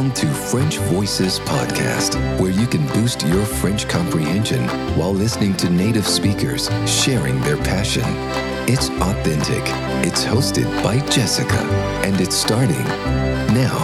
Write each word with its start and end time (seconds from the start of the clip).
Welcome 0.00 0.16
to 0.16 0.32
French 0.32 0.78
Voices 0.78 1.38
Podcast, 1.40 2.14
where 2.40 2.50
you 2.50 2.66
can 2.66 2.86
boost 2.94 3.20
your 3.26 3.44
French 3.44 3.86
comprehension 3.86 4.66
while 4.96 5.12
listening 5.12 5.54
to 5.58 5.68
native 5.68 6.06
speakers 6.06 6.70
sharing 6.86 7.38
their 7.42 7.58
passion. 7.58 8.04
It's 8.66 8.88
authentic, 8.88 9.62
it's 10.02 10.24
hosted 10.24 10.64
by 10.82 11.00
Jessica, 11.10 11.58
and 12.06 12.18
it's 12.18 12.34
starting 12.34 12.82
now. 13.52 13.76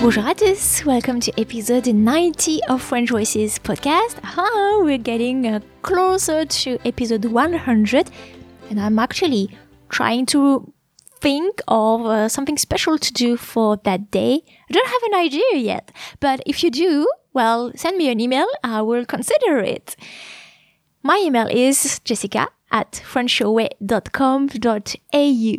Bonjour 0.00 0.24
à 0.24 0.34
tous, 0.34 0.84
welcome 0.84 1.20
to 1.20 1.30
episode 1.40 1.86
90 1.86 2.64
of 2.68 2.82
French 2.82 3.10
Voices 3.10 3.60
podcast. 3.60 4.16
Ah, 4.24 4.80
we're 4.82 4.98
getting 4.98 5.46
uh, 5.46 5.60
closer 5.82 6.44
to 6.44 6.78
episode 6.84 7.26
100, 7.26 8.10
and 8.70 8.80
I'm 8.80 8.98
actually 8.98 9.50
trying 9.94 10.26
to 10.26 10.72
think 11.20 11.62
of 11.68 12.04
uh, 12.04 12.28
something 12.28 12.58
special 12.58 12.98
to 12.98 13.12
do 13.12 13.36
for 13.36 13.76
that 13.84 14.10
day. 14.10 14.42
I 14.68 14.72
don't 14.72 14.88
have 14.88 15.02
an 15.04 15.14
idea 15.14 15.54
yet, 15.54 15.92
but 16.18 16.40
if 16.44 16.64
you 16.64 16.70
do, 16.70 17.08
well, 17.32 17.70
send 17.76 17.96
me 17.96 18.10
an 18.10 18.18
email. 18.20 18.48
I 18.64 18.82
will 18.82 19.06
consider 19.06 19.60
it. 19.60 19.94
My 21.02 21.22
email 21.24 21.46
is 21.46 22.00
jessica 22.00 22.48
at 22.72 23.00
frenchaway.com.au. 23.12 25.54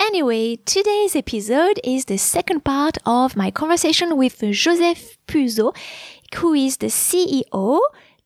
Anyway, 0.00 0.56
today's 0.64 1.14
episode 1.14 1.78
is 1.84 2.06
the 2.06 2.18
second 2.18 2.64
part 2.64 2.96
of 3.04 3.36
my 3.36 3.50
conversation 3.50 4.16
with 4.16 4.40
Joseph 4.52 5.18
Puzo, 5.28 5.76
who 6.36 6.54
is 6.54 6.78
the 6.78 6.88
CEO, 6.88 7.78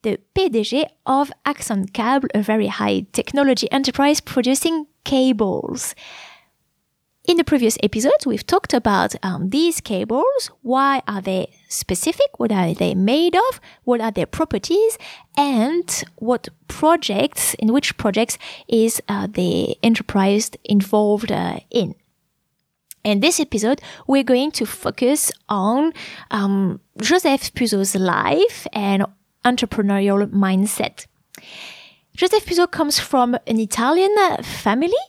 the 0.09 0.21
PDG 0.35 0.87
of 1.07 1.31
Axon 1.45 1.87
Cable, 1.87 2.29
a 2.35 2.43
very 2.43 2.69
high 2.69 3.07
technology 3.13 3.71
enterprise 3.71 4.21
producing 4.21 4.87
cables. 5.05 5.95
In 7.25 7.37
the 7.37 7.45
previous 7.45 7.77
episodes, 7.83 8.27
we've 8.27 8.47
talked 8.47 8.73
about 8.73 9.15
um, 9.23 9.51
these 9.51 9.83
cables. 9.83 10.51
Why 10.63 11.03
are 11.07 11.21
they 11.21 11.53
specific? 11.69 12.39
What 12.39 12.51
are 12.51 12.73
they 12.73 12.95
made 12.95 13.37
of? 13.37 13.61
What 13.85 14.01
are 14.01 14.11
their 14.11 14.25
properties? 14.27 14.97
And 15.37 16.05
what 16.17 16.49
projects, 16.69 17.53
in 17.55 17.73
which 17.75 17.99
projects 17.99 18.39
is 18.67 19.03
uh, 19.09 19.27
the 19.31 19.77
enterprise 19.83 20.51
involved 20.65 21.31
uh, 21.31 21.61
in? 21.71 21.95
In 23.05 23.21
this 23.21 23.41
episode, 23.41 23.81
we're 24.07 24.25
going 24.25 24.51
to 24.53 24.65
focus 24.65 25.31
on 25.49 25.93
um, 26.31 26.81
Joseph 27.01 27.53
Puzo's 27.55 27.95
life 27.95 28.67
and 28.73 29.05
entrepreneurial 29.51 30.27
mindset. 30.31 31.07
Joseph 32.15 32.45
Puzo 32.47 32.67
comes 32.71 32.99
from 32.99 33.37
an 33.47 33.59
Italian 33.59 34.15
family 34.43 35.03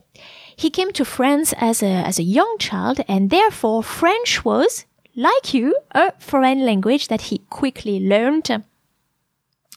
he 0.59 0.69
came 0.69 0.91
to 0.91 1.05
France 1.05 1.53
as 1.57 1.81
a, 1.81 1.87
as 1.87 2.19
a 2.19 2.23
young 2.23 2.57
child 2.59 2.99
and 3.07 3.29
therefore 3.29 3.81
French 3.81 4.43
was, 4.43 4.85
like 5.15 5.53
you, 5.53 5.73
a 5.91 6.11
foreign 6.19 6.65
language 6.65 7.07
that 7.07 7.21
he 7.21 7.37
quickly 7.49 7.97
learned. 8.01 8.65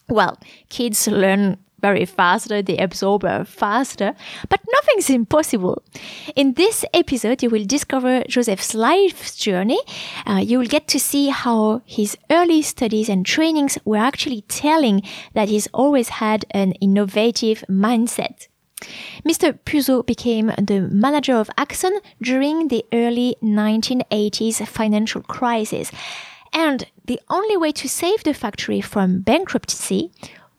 Well, 0.09 0.37
kids 0.67 1.07
learn 1.07 1.62
very 1.83 2.05
faster, 2.05 2.61
they 2.61 2.77
absorb 2.77 3.21
faster, 3.45 4.15
but 4.49 4.61
nothing's 4.71 5.09
impossible. 5.09 5.83
In 6.33 6.53
this 6.53 6.85
episode, 6.93 7.43
you 7.43 7.49
will 7.49 7.65
discover 7.65 8.23
Joseph's 8.29 8.73
life 8.73 9.35
journey. 9.35 9.81
Uh, 10.25 10.41
you 10.49 10.57
will 10.59 10.71
get 10.75 10.87
to 10.87 10.99
see 10.99 11.27
how 11.27 11.81
his 11.85 12.17
early 12.31 12.61
studies 12.61 13.09
and 13.09 13.25
trainings 13.25 13.77
were 13.83 13.97
actually 14.09 14.41
telling 14.47 15.03
that 15.33 15.49
he's 15.49 15.67
always 15.73 16.09
had 16.23 16.45
an 16.51 16.71
innovative 16.87 17.65
mindset. 17.69 18.47
Mr. 19.27 19.59
Puzo 19.65 20.05
became 20.05 20.47
the 20.57 20.79
manager 21.05 21.35
of 21.35 21.49
Axon 21.57 21.99
during 22.21 22.69
the 22.69 22.85
early 22.93 23.35
1980s 23.43 24.65
financial 24.67 25.21
crisis. 25.21 25.91
And 26.53 26.85
the 27.05 27.19
only 27.29 27.57
way 27.57 27.71
to 27.73 27.89
save 27.89 28.23
the 28.23 28.33
factory 28.33 28.79
from 28.79 29.21
bankruptcy 29.21 30.11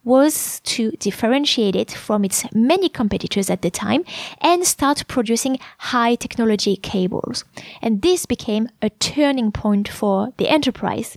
was 0.05 0.61
to 0.61 0.91
differentiate 0.93 1.75
it 1.75 1.91
from 1.91 2.25
its 2.25 2.45
many 2.53 2.89
competitors 2.89 3.51
at 3.51 3.63
the 3.63 3.71
time 3.71 4.05
and 4.41 4.65
start 4.65 5.09
producing 5.09 5.59
high 5.79 6.15
technology 6.15 6.77
cables. 6.77 7.45
And 7.83 8.03
this 8.03 8.27
became 8.27 8.69
a 8.83 8.91
turning 8.91 9.51
point 9.51 9.89
for 9.89 10.33
the 10.37 10.49
enterprise. 10.49 11.17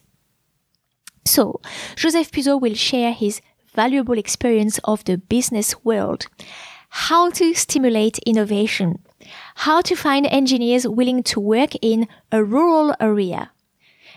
So, 1.26 1.60
Joseph 1.96 2.32
Puzo 2.32 2.60
will 2.60 2.76
share 2.76 3.12
his 3.12 3.42
valuable 3.76 4.18
experience 4.18 4.80
of 4.86 5.04
the 5.04 5.18
business 5.18 5.84
world 5.84 6.28
how 6.90 7.30
to 7.32 7.54
stimulate 7.54 8.18
innovation, 8.20 9.00
how 9.56 9.82
to 9.82 9.96
find 9.96 10.26
engineers 10.26 10.88
willing 10.88 11.22
to 11.22 11.40
work 11.40 11.72
in 11.82 12.08
a 12.32 12.44
rural 12.44 12.96
area, 13.00 13.52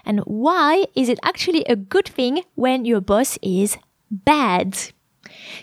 and 0.05 0.21
why 0.21 0.87
is 0.95 1.09
it 1.09 1.19
actually 1.23 1.65
a 1.65 1.77
good 1.77 2.09
thing 2.09 2.45
when 2.55 2.85
your 2.85 3.01
boss 3.01 3.39
is 3.43 3.77
bad. 4.11 4.77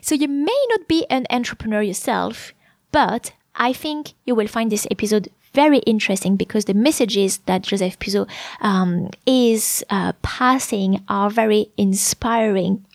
So 0.02 0.16
you 0.16 0.28
may 0.28 0.66
not 0.70 0.88
be 0.88 1.06
an 1.10 1.26
entrepreneur 1.30 1.82
yourself, 1.82 2.54
but 2.92 3.34
I 3.56 3.74
think 3.74 4.14
you 4.26 4.36
will 4.36 4.48
find 4.48 4.72
this 4.72 4.88
episode 4.90 5.30
very 5.54 5.80
interesting 5.80 6.36
because 6.36 6.66
the 6.66 6.74
messages 6.74 7.40
that 7.46 7.64
Joseph 7.64 7.98
Puzo 7.98 8.30
um, 8.62 9.10
is 9.26 9.84
uh, 9.90 10.14
passing 10.22 11.04
are 11.10 11.30
very 11.30 11.72
inspiring. 11.78 12.86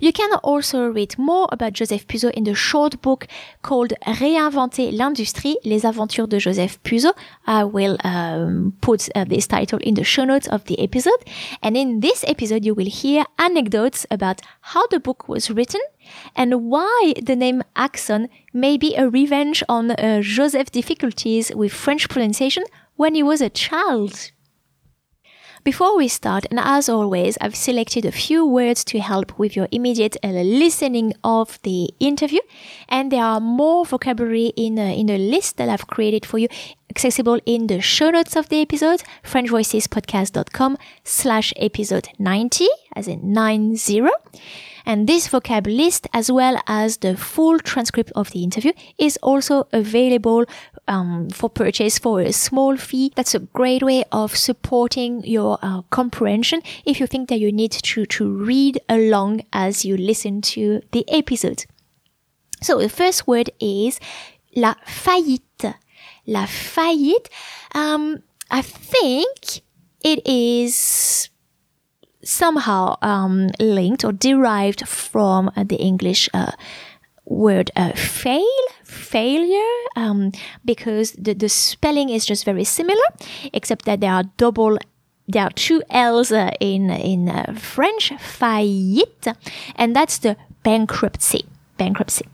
You 0.00 0.12
can 0.12 0.32
also 0.42 0.88
read 0.88 1.16
more 1.18 1.48
about 1.52 1.72
Joseph 1.72 2.06
Puzo 2.06 2.30
in 2.30 2.44
the 2.44 2.54
short 2.54 3.00
book 3.02 3.26
called 3.62 3.92
Réinventer 4.06 4.90
l'industrie, 4.92 5.56
les 5.64 5.84
aventures 5.86 6.26
de 6.26 6.38
Joseph 6.38 6.82
Puzo. 6.82 7.12
I 7.46 7.64
will 7.64 7.96
um, 8.04 8.74
put 8.80 9.08
uh, 9.14 9.24
this 9.24 9.46
title 9.46 9.78
in 9.78 9.94
the 9.94 10.04
show 10.04 10.24
notes 10.24 10.48
of 10.48 10.64
the 10.64 10.78
episode. 10.80 11.24
And 11.62 11.76
in 11.76 12.00
this 12.00 12.24
episode, 12.26 12.64
you 12.64 12.74
will 12.74 12.90
hear 12.90 13.24
anecdotes 13.38 14.06
about 14.10 14.40
how 14.60 14.86
the 14.88 15.00
book 15.00 15.28
was 15.28 15.50
written 15.50 15.80
and 16.36 16.64
why 16.64 17.14
the 17.22 17.36
name 17.36 17.62
Axon 17.76 18.28
may 18.52 18.76
be 18.76 18.94
a 18.96 19.08
revenge 19.08 19.62
on 19.68 19.90
uh, 19.90 20.20
Joseph's 20.22 20.70
difficulties 20.70 21.52
with 21.54 21.72
French 21.72 22.08
pronunciation 22.08 22.64
when 22.96 23.14
he 23.14 23.22
was 23.22 23.40
a 23.40 23.50
child. 23.50 24.32
Before 25.64 25.96
we 25.96 26.08
start, 26.08 26.44
and 26.50 26.60
as 26.60 26.90
always, 26.90 27.38
I've 27.40 27.56
selected 27.56 28.04
a 28.04 28.12
few 28.12 28.44
words 28.44 28.84
to 28.84 28.98
help 28.98 29.38
with 29.38 29.56
your 29.56 29.66
immediate 29.72 30.14
uh, 30.22 30.28
listening 30.28 31.14
of 31.24 31.58
the 31.62 31.88
interview. 31.98 32.40
And 32.86 33.10
there 33.10 33.24
are 33.24 33.40
more 33.40 33.86
vocabulary 33.86 34.52
in, 34.56 34.78
uh, 34.78 34.82
in 34.82 35.06
the 35.06 35.16
list 35.16 35.56
that 35.56 35.70
I've 35.70 35.86
created 35.86 36.26
for 36.26 36.36
you, 36.36 36.48
accessible 36.90 37.40
in 37.46 37.68
the 37.68 37.80
show 37.80 38.10
notes 38.10 38.36
of 38.36 38.50
the 38.50 38.60
episode, 38.60 39.04
FrenchVoicesPodcast.com 39.22 40.76
slash 41.02 41.54
episode 41.56 42.10
90, 42.18 42.66
as 42.94 43.08
in 43.08 43.32
90. 43.32 44.02
And 44.86 45.08
this 45.08 45.28
vocab 45.28 45.66
list, 45.66 46.06
as 46.12 46.30
well 46.30 46.60
as 46.66 46.98
the 46.98 47.16
full 47.16 47.58
transcript 47.58 48.12
of 48.14 48.30
the 48.30 48.42
interview, 48.42 48.72
is 48.98 49.16
also 49.22 49.66
available 49.72 50.44
um, 50.86 51.30
for 51.30 51.48
purchase 51.48 51.98
for 51.98 52.20
a 52.20 52.32
small 52.32 52.76
fee. 52.76 53.12
That's 53.16 53.34
a 53.34 53.40
great 53.40 53.82
way 53.82 54.04
of 54.12 54.36
supporting 54.36 55.24
your 55.24 55.58
uh, 55.62 55.82
comprehension 55.90 56.62
if 56.84 57.00
you 57.00 57.06
think 57.06 57.28
that 57.30 57.40
you 57.40 57.50
need 57.50 57.72
to, 57.72 58.06
to 58.06 58.28
read 58.28 58.80
along 58.88 59.42
as 59.52 59.84
you 59.84 59.96
listen 59.96 60.42
to 60.42 60.82
the 60.92 61.04
episode. 61.08 61.64
So 62.60 62.78
the 62.78 62.88
first 62.88 63.26
word 63.26 63.50
is 63.60 63.98
la 64.54 64.74
faillite. 64.86 65.74
La 66.26 66.46
faillite. 66.46 67.28
Um, 67.74 68.22
I 68.50 68.62
think 68.62 69.62
it 70.02 70.26
is 70.26 71.30
somehow 72.24 72.96
um, 73.02 73.50
linked 73.60 74.04
or 74.04 74.12
derived 74.12 74.86
from 74.88 75.50
uh, 75.56 75.64
the 75.64 75.76
English 75.76 76.28
uh, 76.34 76.52
word 77.24 77.70
uh, 77.76 77.92
fail, 77.92 78.46
failure, 78.84 79.74
um, 79.96 80.32
because 80.64 81.12
the, 81.12 81.34
the 81.34 81.48
spelling 81.48 82.10
is 82.10 82.26
just 82.26 82.44
very 82.44 82.64
similar, 82.64 83.04
except 83.52 83.84
that 83.84 84.00
there 84.00 84.12
are 84.12 84.24
double 84.36 84.78
there 85.26 85.44
are 85.44 85.50
two 85.50 85.82
L's 85.90 86.32
uh, 86.32 86.50
in 86.60 86.90
in 86.90 87.28
uh, 87.28 87.54
French, 87.56 88.12
faillite, 88.12 89.34
and 89.76 89.96
that's 89.96 90.18
the 90.18 90.36
bankruptcy. 90.62 91.46
Bankruptcy. 91.78 92.26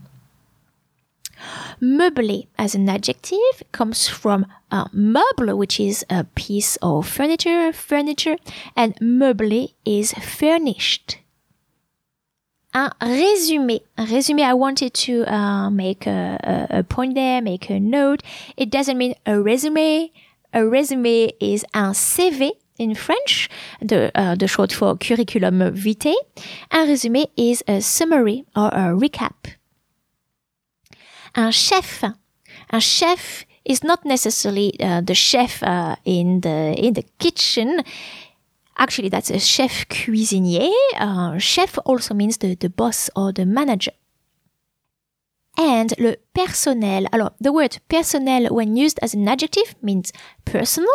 Meublé 1.81 2.47
as 2.59 2.75
an 2.75 2.89
adjective 2.89 3.63
comes 3.73 4.09
from 4.09 4.45
uh, 4.71 4.87
meuble, 4.89 5.57
which 5.57 5.81
is 5.81 6.05
a 6.11 6.25
piece 6.25 6.77
of 6.83 7.09
furniture, 7.09 7.73
furniture, 7.73 8.37
and 8.77 8.95
meublé 9.01 9.75
is 9.85 10.13
furnished. 10.13 11.19
Un 12.73 12.91
résumé. 13.01 13.81
Un 13.99 14.07
résumé, 14.07 14.43
I 14.43 14.55
wanted 14.55 14.95
to 14.95 15.25
uh, 15.27 15.71
make 15.71 16.07
a, 16.07 16.69
a, 16.71 16.79
a 16.79 16.83
point 16.85 17.15
there, 17.15 17.43
make 17.43 17.69
a 17.69 17.81
note. 17.81 18.23
It 18.57 18.71
doesn't 18.71 18.97
mean 18.97 19.15
a 19.27 19.41
resume. 19.41 20.13
A 20.53 20.67
resume 20.67 21.31
is 21.41 21.65
un 21.75 21.93
CV 21.93 22.51
in 22.79 22.95
French, 22.95 23.49
the, 23.81 24.11
uh, 24.15 24.35
the 24.35 24.49
short 24.49 24.73
for 24.73 24.97
curriculum 24.97 25.75
vitae. 25.75 26.15
Un 26.71 26.87
résumé 26.87 27.27
is 27.37 27.63
a 27.67 27.81
summary 27.81 28.45
or 28.55 28.69
a 28.69 28.95
recap 28.95 29.55
un 31.35 31.51
chef. 31.51 32.05
Un 32.73 32.81
chef 32.81 33.47
is 33.65 33.85
not 33.85 34.05
necessarily 34.05 34.79
uh, 34.81 35.01
the 35.01 35.15
chef 35.15 35.63
uh, 35.63 35.97
in 36.05 36.41
the 36.41 36.75
in 36.77 36.95
the 36.95 37.05
kitchen. 37.19 37.83
Actually, 38.79 39.11
that's 39.11 39.31
a 39.31 39.39
chef 39.39 39.87
cuisinier. 39.89 40.73
Uh, 40.97 41.39
chef 41.39 41.79
also 41.85 42.15
means 42.15 42.39
the, 42.39 42.55
the 42.55 42.71
boss 42.71 43.11
or 43.15 43.33
the 43.33 43.45
manager. 43.45 43.93
And 45.59 45.93
le 45.99 46.17
personnel. 46.33 47.07
Alors, 47.13 47.35
the 47.39 47.53
word 47.53 47.79
personnel, 47.89 48.47
when 48.55 48.77
used 48.77 48.99
as 49.03 49.13
an 49.13 49.29
adjective, 49.29 49.75
means 49.83 50.13
personal, 50.47 50.89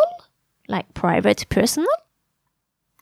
like 0.66 0.94
private 0.94 1.46
personal. 1.48 1.88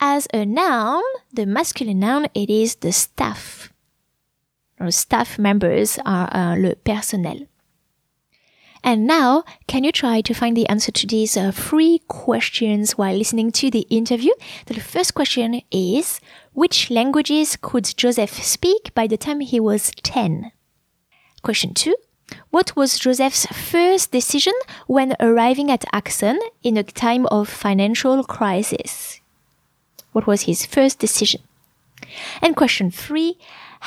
As 0.01 0.29
a 0.35 0.45
noun, 0.45 1.03
the 1.33 1.47
masculine 1.47 2.01
noun, 2.01 2.27
it 2.35 2.51
is 2.51 2.75
the 2.75 2.93
staff. 2.93 3.73
Staff 4.91 5.39
members 5.39 5.99
are 6.05 6.29
uh, 6.35 6.57
le 6.57 6.75
personnel. 6.75 7.47
And 8.85 9.07
now, 9.07 9.45
can 9.67 9.83
you 9.83 9.91
try 9.91 10.21
to 10.21 10.35
find 10.35 10.55
the 10.55 10.69
answer 10.69 10.93
to 10.93 11.07
these 11.07 11.39
uh, 11.39 11.53
three 11.53 12.03
questions 12.07 12.99
while 12.99 13.17
listening 13.17 13.51
to 13.53 13.71
the 13.71 13.87
interview? 13.89 14.33
The 14.67 14.79
first 14.79 15.15
question 15.15 15.63
is, 15.71 16.21
which 16.53 16.91
languages 16.91 17.57
could 17.61 17.85
Joseph 17.97 18.45
speak 18.45 18.93
by 18.95 19.07
the 19.07 19.17
time 19.17 19.41
he 19.41 19.59
was 19.59 19.91
10? 20.03 20.53
Question 21.41 21.73
2. 21.73 21.95
What 22.51 22.77
was 22.77 22.99
Joseph's 22.99 23.47
first 23.47 24.13
decision 24.13 24.53
when 24.87 25.17
arriving 25.19 25.71
at 25.71 25.87
Axon 25.91 26.39
in 26.63 26.77
a 26.77 26.83
time 26.83 27.25
of 27.27 27.49
financial 27.49 28.23
crisis? 28.23 29.21
What 30.13 30.27
was 30.27 30.43
his 30.43 30.67
first 30.67 30.99
decision? 30.99 31.41
And 32.43 32.55
question 32.55 32.91
3. 32.91 33.39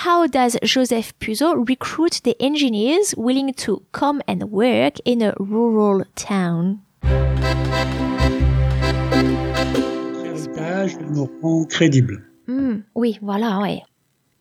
How 0.05 0.27
does 0.27 0.59
Joseph 0.61 1.17
Puzo 1.19 1.55
recruit 1.67 2.21
the 2.23 2.35
engineers 2.39 3.15
willing 3.17 3.51
to 3.55 3.81
come 3.93 4.21
and 4.27 4.51
work 4.51 4.99
in 5.05 5.23
a 5.23 5.33
rural 5.39 6.03
town? 6.15 6.81
crédible. 11.67 12.21
Hmm, 12.47 12.81
oui, 12.93 13.17
voilà, 13.23 13.57
ouais. 13.59 13.81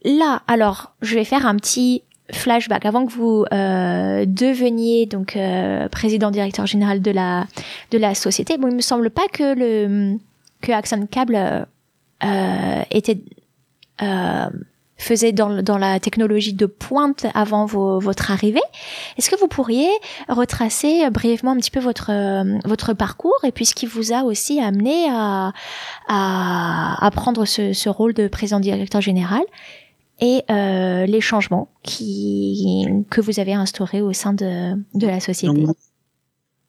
Là, 0.05 0.43
alors, 0.47 0.95
je 1.01 1.15
vais 1.15 1.25
faire 1.25 1.47
un 1.47 1.57
petit 1.57 2.03
flashback 2.31 2.85
avant 2.85 3.07
que 3.07 3.13
vous 3.13 3.47
euh, 3.51 4.27
deveniez 4.27 5.07
donc 5.07 5.37
euh, 5.37 5.89
président 5.89 6.31
directeur 6.31 6.67
général 6.67 7.01
de 7.01 7.11
la 7.11 7.47
de 7.93 7.99
la 7.99 8.15
société. 8.15 8.59
Bon, 8.59 8.69
il 8.69 8.75
me 8.75 8.83
semble 8.83 9.09
pas 9.09 9.27
que 9.33 9.55
le 9.55 10.19
que 10.61 10.73
Axon 10.73 11.07
Cable 11.11 11.67
euh, 12.25 12.83
était 12.91 13.21
euh, 14.03 14.51
faisait 14.97 15.33
dans, 15.33 15.63
dans 15.63 15.79
la 15.79 16.01
technologie 16.01 16.55
de 16.55 16.67
pointe 16.67 17.27
avant 17.35 17.67
vos, 17.67 17.99
votre 18.01 18.31
arrivée. 18.31 18.63
Est-ce 19.19 19.31
que 19.31 19.39
vous 19.39 19.49
pourriez 19.49 19.89
retracer 20.29 21.09
brièvement 21.11 21.53
un 21.53 21.57
petit 21.57 21.71
peu 21.71 21.81
votre 21.81 22.11
votre 22.67 22.95
parcours 22.95 23.39
et 23.45 23.53
puis 23.53 23.67
ce 23.67 23.75
qui 23.75 23.87
vous 23.87 24.13
a 24.13 24.23
aussi 24.23 24.61
amené 24.61 25.07
à 25.11 25.53
à, 26.09 27.07
à 27.07 27.11
prendre 27.11 27.45
ce, 27.45 27.73
ce 27.73 27.89
rôle 27.89 28.15
de 28.15 28.29
président 28.29 28.61
directeur 28.61 29.01
général 29.01 29.43
et 30.21 30.43
euh, 30.51 31.05
les 31.07 31.21
changements 31.21 31.69
qui 31.83 32.87
que 33.11 33.21
vous 33.21 33.39
avez 33.39 33.53
instaurés 33.53 34.01
au 34.01 34.13
sein 34.13 34.33
de 34.33 34.75
de 34.95 35.07
la 35.07 35.21
société? 35.21 35.55
Donc, 35.63 35.77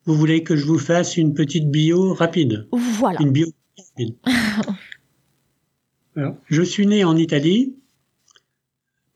vous 0.06 0.16
voulez 0.16 0.44
que 0.44 0.56
je 0.56 0.66
vous 0.66 0.80
fasse 0.80 1.18
une 1.18 1.34
petite 1.34 1.70
bio 1.70 2.14
rapide? 2.14 2.68
Voilà. 2.72 3.22
Une 3.22 3.32
bio 3.32 3.48
rapide. 3.78 4.16
Alors, 6.16 6.36
je 6.48 6.62
suis 6.64 6.88
né 6.88 7.04
en 7.04 7.16
Italie, 7.16 7.76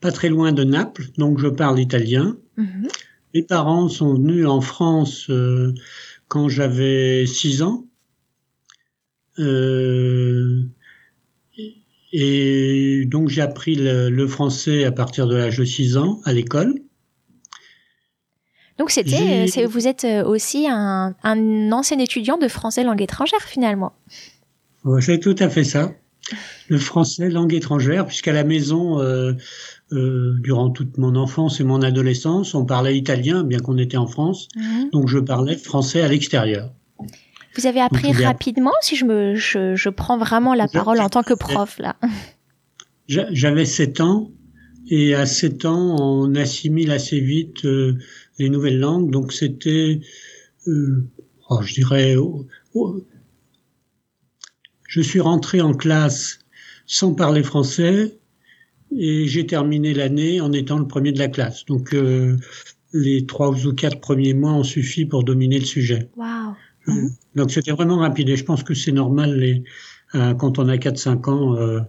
pas 0.02 0.12
très 0.12 0.30
loin 0.30 0.52
de 0.52 0.64
Naples, 0.64 1.06
donc 1.18 1.40
je 1.40 1.48
parle 1.48 1.80
italien. 1.80 2.36
Mhm. 2.58 2.88
Mes 3.34 3.44
parents 3.44 3.88
sont 3.88 4.16
venus 4.16 4.46
en 4.46 4.60
France 4.60 5.28
euh, 5.30 5.74
quand 6.28 6.50
j'avais 6.50 7.26
6 7.26 7.62
ans. 7.62 7.86
Euh, 9.40 10.64
et 12.12 13.06
donc 13.06 13.30
j'ai 13.30 13.42
appris 13.42 13.76
le, 13.76 14.10
le, 14.10 14.28
français 14.28 14.84
à 14.84 14.92
partir 14.92 15.28
de 15.28 15.36
l'âge 15.38 15.58
de 15.58 15.64
6 15.64 15.96
ans 15.96 16.20
à 16.26 16.34
l'école. 16.34 16.74
Donc 18.78 18.90
c'était, 18.92 19.48
c'est, 19.48 19.66
vous 19.66 19.88
êtes 19.88 20.06
aussi 20.26 20.68
un, 20.68 21.16
un, 21.24 21.72
ancien 21.72 22.00
étudiant 22.00 22.38
de 22.38 22.48
français 22.48 22.84
langue 22.84 23.02
étrangère 23.02 23.42
finalement. 23.42 23.94
Ouais, 24.84 25.02
c'est 25.02 25.20
tout 25.20 25.36
à 25.40 25.50
fait 25.50 25.64
ça. 25.64 25.94
Le 26.68 26.78
français 26.78 27.30
langue 27.30 27.54
étrangère, 27.54 28.06
puisqu'à 28.06 28.34
la 28.34 28.44
maison, 28.44 29.00
euh, 29.00 29.34
euh, 29.92 30.36
durant 30.42 30.70
toute 30.70 30.98
mon 30.98 31.16
enfance 31.16 31.60
et 31.60 31.64
mon 31.64 31.82
adolescence, 31.82 32.54
on 32.56 32.66
parlait 32.66 32.98
italien, 32.98 33.44
bien 33.44 33.60
qu'on 33.60 33.78
était 33.78 33.98
en 33.98 34.08
France. 34.08 34.48
Mhm. 34.56 34.90
Donc 34.92 35.08
je 35.08 35.20
parlais 35.20 35.58
français 35.58 36.02
à 36.02 36.08
l'extérieur. 36.08 36.74
Vous 37.58 37.66
avez 37.68 37.82
appris 37.82 38.14
Donc, 38.14 38.22
rapidement, 38.22 38.72
si 38.82 38.96
je 38.96 39.04
me, 39.06 39.36
je, 39.36 39.76
je 39.76 39.90
prends 39.90 40.18
vraiment 40.18 40.54
la 40.54 40.68
parole 40.68 41.02
en 41.02 41.10
tant 41.10 41.24
que 41.24 41.34
prof 41.34 41.78
là. 41.80 41.98
J'a- 43.08 43.28
J'avais 43.34 43.66
7 43.66 44.00
ans, 44.00 44.32
et 44.90 45.14
à 45.16 45.26
7 45.26 45.66
ans, 45.66 45.98
on 46.00 46.34
assimile 46.36 46.92
assez 46.92 47.20
vite 47.20 47.66
euh, 47.66 47.98
les 48.40 48.50
nouvelles 48.50 48.80
langues. 48.80 49.12
Donc 49.12 49.34
c'était, 49.34 50.00
euh, 50.68 51.06
oh, 51.50 51.62
je 51.62 51.74
dirais, 51.74 52.16
oh, 52.16 52.46
oh, 52.74 53.02
je 54.88 55.02
suis 55.02 55.20
rentré 55.20 55.60
en 55.62 55.74
classe 55.74 56.40
sans 56.86 57.14
parler 57.14 57.44
français, 57.44 58.18
et 58.98 59.28
j'ai 59.28 59.46
terminé 59.46 59.94
l'année 59.94 60.42
en 60.42 60.52
étant 60.52 60.80
le 60.80 60.88
premier 60.88 61.12
de 61.12 61.20
la 61.20 61.28
classe. 61.28 61.66
Donc 61.66 61.94
euh, 61.94 62.38
les 62.94 63.26
trois 63.26 63.66
ou 63.66 63.74
quatre 63.74 64.00
premiers 64.00 64.34
mois 64.34 64.54
ont 64.54 64.64
suffi 64.64 65.06
pour 65.06 65.24
dominer 65.24 65.60
le 65.60 65.66
sujet. 65.66 66.10
Waouh. 66.18 66.56
Donc 67.36 67.52
c'était 67.52 67.72
vraiment 67.72 67.98
rapide 67.98 68.30
et 68.30 68.36
je 68.36 68.44
pense 68.44 68.64
que 68.64 68.74
c'est 68.74 68.92
normal 68.92 69.38
les, 69.38 69.64
euh, 70.16 70.34
quand 70.34 70.60
on 70.60 70.68
a 70.68 70.78
4-5 70.78 71.30
ans, 71.30 71.56
euh, 71.56 71.80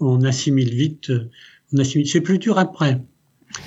on 0.00 0.22
assimile 0.22 0.74
vite. 0.74 1.10
euh, 1.10 1.30
On 1.72 1.78
assimile. 1.78 2.08
C'est 2.08 2.20
plus 2.20 2.38
dur 2.38 2.58
après. 2.58 3.00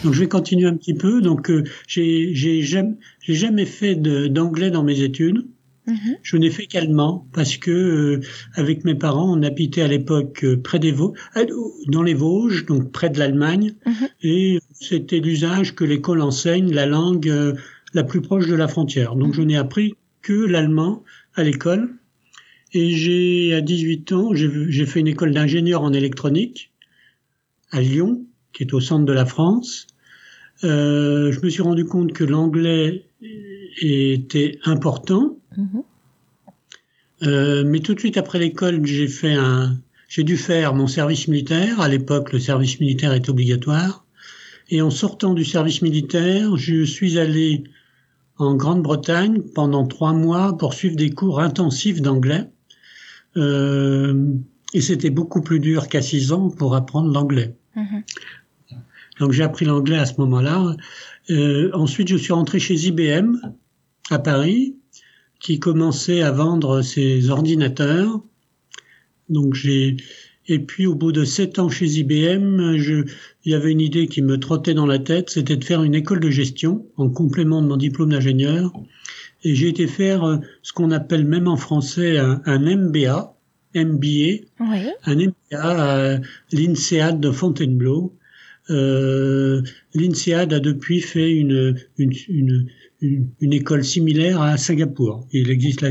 Donc 0.03 0.13
je 0.13 0.19
vais 0.19 0.27
continuer 0.27 0.67
un 0.67 0.75
petit 0.75 0.93
peu. 0.93 1.21
Donc 1.21 1.49
euh, 1.49 1.63
j'ai 1.87 2.61
jamais 2.61 2.95
jamais 3.27 3.65
fait 3.65 3.95
d'anglais 3.95 4.71
dans 4.71 4.83
mes 4.83 5.01
études. 5.01 5.47
Mhm. 5.85 6.17
Je 6.21 6.37
n'ai 6.37 6.49
fait 6.49 6.65
qu'allemand 6.65 7.27
parce 7.33 7.57
que 7.57 7.71
euh, 7.71 8.21
avec 8.53 8.85
mes 8.85 8.95
parents 8.95 9.37
on 9.37 9.41
habitait 9.43 9.81
à 9.81 9.87
l'époque 9.87 10.43
euh, 10.45 10.55
près 10.61 10.79
des 10.79 10.91
Vosges, 10.91 11.17
dans 11.87 12.03
les 12.03 12.13
Vosges, 12.13 12.65
donc 12.65 12.91
près 12.91 13.09
de 13.09 13.19
l'Allemagne, 13.19 13.73
Mhm. 13.85 14.07
et 14.21 14.59
c'était 14.73 15.19
l'usage 15.19 15.75
que 15.75 15.83
l'école 15.83 16.21
enseigne 16.21 16.71
la 16.73 16.85
langue 16.85 17.27
euh, 17.29 17.53
la 17.93 18.03
plus 18.03 18.21
proche 18.21 18.47
de 18.47 18.55
la 18.55 18.67
frontière. 18.67 19.15
Donc 19.15 19.33
je 19.33 19.41
n'ai 19.41 19.57
appris 19.57 19.95
que 20.21 20.33
l'allemand 20.33 21.03
à 21.35 21.43
l'école. 21.43 21.93
Et 22.75 22.89
j'ai, 22.91 23.53
à 23.53 23.61
18 23.61 24.11
ans, 24.13 24.33
j'ai 24.33 24.85
fait 24.87 24.99
une 24.99 25.07
école 25.07 25.31
d'ingénieur 25.31 25.83
en 25.83 25.93
électronique 25.93 26.71
à 27.71 27.81
Lyon, 27.81 28.25
qui 28.51 28.63
est 28.63 28.73
au 28.73 28.79
centre 28.79 29.05
de 29.05 29.13
la 29.13 29.27
France. 29.27 29.85
Euh, 30.63 31.31
je 31.31 31.39
me 31.41 31.49
suis 31.49 31.61
rendu 31.61 31.85
compte 31.85 32.13
que 32.13 32.23
l'anglais 32.23 33.05
était 33.81 34.57
important. 34.63 35.37
Euh, 37.23 37.63
mais 37.65 37.79
tout 37.79 37.93
de 37.93 37.99
suite 37.99 38.17
après 38.17 38.39
l'école, 38.39 38.85
j'ai 38.85 39.07
fait 39.07 39.33
un, 39.33 39.77
j'ai 40.07 40.23
dû 40.23 40.37
faire 40.37 40.73
mon 40.73 40.87
service 40.87 41.27
militaire. 41.27 41.79
À 41.81 41.87
l'époque, 41.87 42.33
le 42.33 42.39
service 42.39 42.79
militaire 42.79 43.13
est 43.13 43.29
obligatoire. 43.29 44.05
Et 44.69 44.81
en 44.81 44.89
sortant 44.89 45.33
du 45.33 45.45
service 45.45 45.81
militaire, 45.81 46.55
je 46.57 46.83
suis 46.83 47.19
allé 47.19 47.63
en 48.37 48.55
Grande-Bretagne 48.55 49.41
pendant 49.53 49.85
trois 49.87 50.13
mois 50.13 50.57
pour 50.57 50.73
suivre 50.73 50.95
des 50.95 51.11
cours 51.11 51.39
intensifs 51.39 52.01
d'anglais. 52.01 52.49
Euh, 53.37 54.33
et 54.73 54.81
c'était 54.81 55.09
beaucoup 55.09 55.41
plus 55.41 55.59
dur 55.59 55.87
qu'à 55.87 56.01
six 56.01 56.31
ans 56.31 56.49
pour 56.49 56.75
apprendre 56.75 57.11
l'anglais. 57.11 57.55
Mhm. 57.75 58.03
Donc 59.19 59.31
j'ai 59.31 59.43
appris 59.43 59.65
l'anglais 59.65 59.97
à 59.97 60.05
ce 60.05 60.19
moment-là. 60.19 60.75
Euh, 61.29 61.69
ensuite, 61.73 62.07
je 62.07 62.17
suis 62.17 62.33
rentré 62.33 62.59
chez 62.59 62.75
IBM 62.75 63.37
à 64.09 64.19
Paris, 64.19 64.75
qui 65.43 65.59
commençait 65.59 66.23
à 66.23 66.31
vendre 66.31 66.81
ses 66.81 67.29
ordinateurs. 67.29 68.21
Donc 69.29 69.53
j'ai 69.53 69.97
et 70.47 70.59
puis 70.59 70.87
au 70.87 70.95
bout 70.95 71.11
de 71.13 71.23
sept 71.23 71.57
ans 71.59 71.69
chez 71.69 71.85
IBM, 71.85 72.75
je, 72.77 73.05
il 73.45 73.51
y 73.51 73.55
avait 73.55 73.71
une 73.71 73.79
idée 73.79 74.07
qui 74.07 74.21
me 74.21 74.37
trottait 74.37 74.73
dans 74.73 74.85
la 74.85 74.99
tête, 74.99 75.29
c'était 75.29 75.55
de 75.55 75.63
faire 75.63 75.83
une 75.83 75.95
école 75.95 76.19
de 76.19 76.29
gestion 76.29 76.85
en 76.97 77.09
complément 77.09 77.61
de 77.61 77.67
mon 77.67 77.77
diplôme 77.77 78.09
d'ingénieur. 78.09 78.73
Et 79.45 79.55
j'ai 79.55 79.69
été 79.69 79.87
faire 79.87 80.23
euh, 80.25 80.37
ce 80.61 80.73
qu'on 80.73 80.91
appelle 80.91 81.25
même 81.25 81.47
en 81.47 81.55
français 81.55 82.17
un, 82.17 82.41
un 82.45 82.59
MBA, 82.59 83.33
MBA, 83.75 84.43
Oui. 84.59 84.89
un 85.05 85.15
MBA 85.15 85.61
à 85.61 86.19
l'INSEAD 86.51 87.21
de 87.21 87.31
Fontainebleau. 87.31 88.13
Euh, 88.69 89.61
L'INSEAD 89.93 90.53
a 90.53 90.59
depuis 90.59 90.99
fait 91.01 91.31
une, 91.31 91.75
une, 91.97 92.13
une, 92.29 92.67
une, 93.03 93.29
une 93.41 93.53
école 93.53 93.83
similaire 93.83 94.41
à 94.41 94.57
Singapour. 94.57 95.27
Il 95.31 95.49
existe 95.49 95.81
là, 95.81 95.89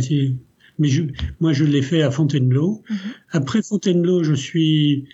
mais 0.78 0.88
je, 0.88 1.02
moi 1.40 1.52
je 1.52 1.64
l'ai 1.64 1.83
fait 1.83 2.02
à 2.02 2.11
Fontainebleau. 2.11 2.83
Mhm. 2.88 2.97
Après 3.31 3.62
Fontainebleau, 3.62 4.25
je 4.25 4.35
suis 4.35 5.04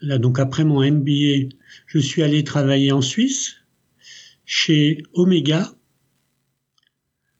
là 0.00 0.18
donc 0.18 0.38
après 0.38 0.64
mon 0.64 0.82
MBA, 0.82 1.54
je 1.86 1.98
suis 1.98 2.22
allé 2.22 2.42
travailler 2.44 2.92
en 2.92 3.00
Suisse 3.00 3.56
chez 4.44 5.02
Omega 5.14 5.72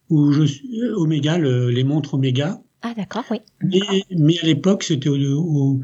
où 0.09 0.33
je 0.33 0.45
suis 0.45 0.83
Omega, 0.95 1.38
les 1.38 1.85
montres 1.85 2.15
Omega. 2.15 2.61
Ah 2.83 2.95
d'accord, 2.97 3.25
oui. 3.31 3.38
Mais, 3.62 3.81
mais 4.17 4.38
à 4.41 4.47
l'époque, 4.47 4.85
c'était 4.85 5.09
au, 5.09 5.81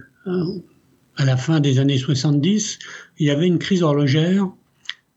à 1.17 1.25
la 1.25 1.37
fin 1.37 1.61
des 1.61 1.79
années 1.79 1.99
70, 1.99 2.79
il 3.19 3.27
y 3.27 3.31
avait 3.31 3.47
une 3.47 3.59
crise 3.59 3.83
horlogère 3.83 4.49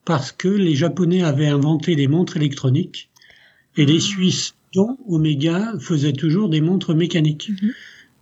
parce 0.06 0.32
que 0.32 0.48
les 0.48 0.76
Japonais 0.76 1.24
avaient 1.24 1.48
inventé 1.48 1.96
des 1.96 2.08
montres 2.08 2.38
électroniques 2.38 3.10
et 3.76 3.86
les 3.86 3.98
ah. 3.98 4.02
Suisses, 4.02 4.56
dont 4.74 4.98
Omega, 5.08 5.74
faisaient 5.80 6.14
toujours 6.14 6.50
des 6.50 6.62
montres 6.62 6.96
mécaniques. 6.96 7.50
Mhm. 7.50 7.74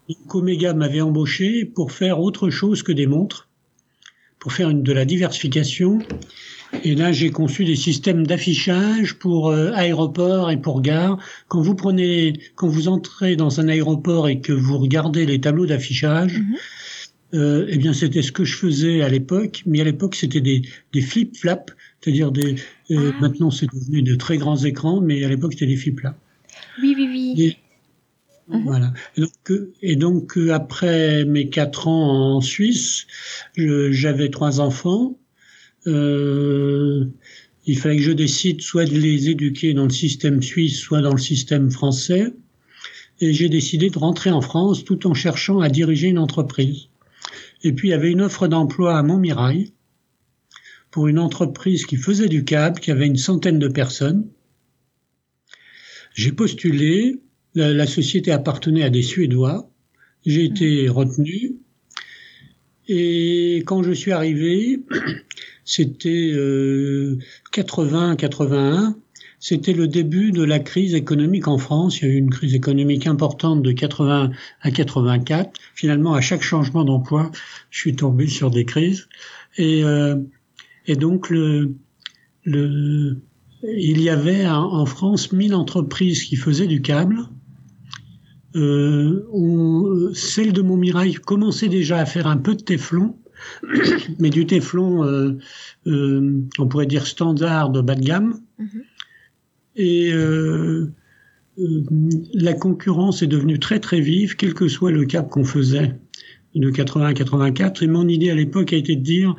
Donc 0.10 0.36
Omega 0.36 0.74
m'avait 0.74 1.02
embauché 1.02 1.66
pour 1.66 1.92
faire 1.92 2.20
autre 2.20 2.50
chose 2.50 2.84
que 2.84 2.92
des 2.92 3.08
montres, 3.08 3.50
pour 4.40 4.54
faire 4.54 4.70
une, 4.70 4.84
de 4.84 4.94
la 4.94 5.06
diversification. 5.06 6.00
Et 6.84 6.96
là, 6.96 7.12
j'ai 7.12 7.30
conçu 7.30 7.66
des 7.66 7.76
systèmes 7.76 8.26
d'affichage 8.26 9.14
pour 9.16 9.50
euh, 9.50 9.72
aéroports 9.74 10.50
et 10.52 10.58
pour 10.58 10.82
gares. 10.82 11.20
Quand 11.48 11.62
vous 11.62 11.76
prenez, 11.76 12.34
quand 12.56 12.68
vous 12.68 12.88
entrez 12.88 13.36
dans 13.36 13.60
un 13.60 13.68
aéroport 13.68 14.28
et 14.28 14.42
que 14.42 14.52
vous 14.52 14.78
regardez 14.80 15.26
les 15.26 15.40
tableaux 15.40 15.68
d'affichage, 15.68 16.40
mhm 16.40 16.58
euh, 17.34 17.66
eh 17.70 17.78
bien, 17.78 17.94
c'était 17.94 18.22
ce 18.22 18.32
que 18.32 18.44
je 18.44 18.56
faisais 18.56 19.02
à 19.02 19.10
l'époque, 19.10 19.64
mais 19.66 19.82
à 19.82 19.84
l'époque, 19.84 20.16
c'était 20.16 20.42
des, 20.42 20.62
des 20.94 21.02
flip-flaps, 21.02 21.74
c'est-à-dire 22.02 22.32
des. 22.32 22.56
Euh, 22.92 23.12
ah 23.14 23.22
maintenant, 23.22 23.52
c'est 23.52 23.68
devenu 23.74 24.02
de 24.04 24.16
très 24.16 24.38
grands 24.38 24.58
écrans, 24.58 25.02
mais 25.02 25.24
à 25.24 25.30
l'époque, 25.30 25.54
c'était 25.54 25.68
des 25.68 25.78
flip-flaps. 25.78 26.18
Oui, 26.82 26.94
oui, 26.98 27.08
oui. 27.36 27.58
Mhm. 28.48 28.64
Voilà. 28.64 28.94
Et 29.18 29.22
donc, 29.22 29.52
euh, 29.52 29.74
et 29.82 29.96
donc, 29.96 30.38
euh, 30.38 30.54
après 30.54 31.26
mes 31.26 31.50
quatre 31.50 31.88
ans 31.88 32.36
en 32.36 32.42
Suisse, 32.42 33.08
j'avais 33.56 34.30
trois 34.30 34.60
enfants. 34.60 35.18
Euh, 35.88 37.06
il 37.66 37.78
fallait 37.78 37.98
que 37.98 38.04
je 38.04 38.12
décide 38.12 38.62
soit 38.62 38.86
de 38.86 38.98
les 38.98 39.30
éduquer 39.30 39.74
dans 39.74 39.86
le 39.86 39.90
système 39.90 40.42
suisse, 40.42 40.80
soit 40.80 41.02
dans 41.02 41.14
le 41.14 41.20
système 41.20 41.72
français. 41.72 42.34
Et 43.22 43.32
j'ai 43.32 43.48
décidé 43.48 43.90
de 43.90 43.98
rentrer 43.98 44.32
en 44.32 44.42
France 44.42 44.84
tout 44.84 45.08
en 45.08 45.14
cherchant 45.14 45.60
à 45.60 45.70
diriger 45.70 46.08
une 46.10 46.18
entreprise. 46.18 46.88
Et 47.64 47.74
puis 47.74 47.90
il 47.90 47.92
y 47.92 47.96
avait 47.96 48.12
une 48.12 48.22
offre 48.22 48.48
d'emploi 48.48 48.98
à 48.98 49.04
Montmirail 49.04 49.74
pour 50.92 51.08
une 51.08 51.20
entreprise 51.20 51.86
qui 51.86 51.96
faisait 51.96 52.28
du 52.28 52.44
câble, 52.44 52.80
qui 52.80 52.92
avait 52.92 53.08
une 53.08 53.18
centaine 53.18 53.58
de 53.58 53.68
personnes. 53.68 54.28
J'ai 56.14 56.32
postulé, 56.32 57.20
la, 57.56 57.88
société 57.88 58.32
appartenait 58.32 58.84
à 58.84 58.90
des 58.92 59.02
Suédois, 59.02 59.72
j'ai 60.26 60.46
été 60.46 60.88
retenu, 60.90 61.56
et 62.88 63.64
quand 63.66 63.82
je 63.84 63.92
suis 63.92 64.12
arrivé, 64.12 64.82
c'était 65.66 66.34
80-81, 67.52 68.54
euh, 68.54 68.92
c'était 69.44 69.74
le 69.74 69.90
début 69.90 70.32
de 70.32 70.42
la 70.42 70.60
crise 70.60 70.96
économique 70.96 71.50
en 71.50 71.58
France. 71.58 72.00
Il 72.00 72.08
y 72.08 72.08
a 72.10 72.14
eu 72.14 72.18
une 72.18 72.30
crise 72.30 72.56
économique 72.56 73.08
importante 73.08 73.62
de 73.62 73.74
80 73.74 74.32
à 74.62 74.72
84. 74.72 75.52
Finalement, 75.76 76.14
à 76.14 76.22
chaque 76.22 76.44
changement 76.44 76.86
d'emploi, 76.86 77.30
je 77.70 77.80
suis 77.82 77.94
tombé 77.94 78.28
sur 78.28 78.52
des 78.52 78.64
crises. 78.64 79.10
Et, 79.58 79.84
euh, 79.84 80.16
donc, 80.98 81.28
il 82.46 83.18
y 83.62 84.10
avait 84.10 84.48
en 84.48 84.86
France 84.86 85.34
1000 85.34 85.56
entreprises 85.56 86.24
qui 86.24 86.38
faisaient 86.38 86.68
du 86.68 86.82
câble. 86.82 87.18
Euh, 88.56 90.14
celle 90.14 90.54
de 90.54 90.62
Montmirail 90.62 91.16
commençait 91.16 91.68
déjà 91.68 91.98
à 91.98 92.06
faire 92.06 92.28
un 92.28 92.38
peu 92.38 92.56
de 92.56 92.62
téflon, 92.62 93.18
mais 94.20 94.30
du 94.30 94.46
téflon, 94.46 95.04
euh, 95.04 95.38
euh, 95.88 96.42
on 96.60 96.68
pourrait 96.68 96.86
dire 96.86 97.08
standard 97.08 97.72
de 97.72 97.82
bas 97.82 97.96
de 97.96 98.06
gamme. 98.06 98.40
Mm-hmm. 98.58 98.82
Et 99.76 100.12
euh, 100.14 100.92
euh, 101.60 101.84
la 102.34 102.54
concurrence 102.54 103.22
est 103.22 103.28
devenue 103.28 103.60
très 103.60 103.80
très 103.80 104.02
vive, 104.02 104.36
quel 104.36 104.54
que 104.54 104.68
soit 104.68 104.92
le 104.92 105.06
cap 105.06 105.30
qu'on 105.30 105.46
faisait 105.46 105.96
de 106.56 106.70
80 106.70 107.06
à 107.06 107.14
84. 107.14 107.84
Et 107.84 107.88
mon 107.88 108.08
idée 108.08 108.30
à 108.30 108.36
l'époque 108.36 108.74
a 108.74 108.78
été 108.78 108.96
de 108.96 109.02
dire 109.02 109.36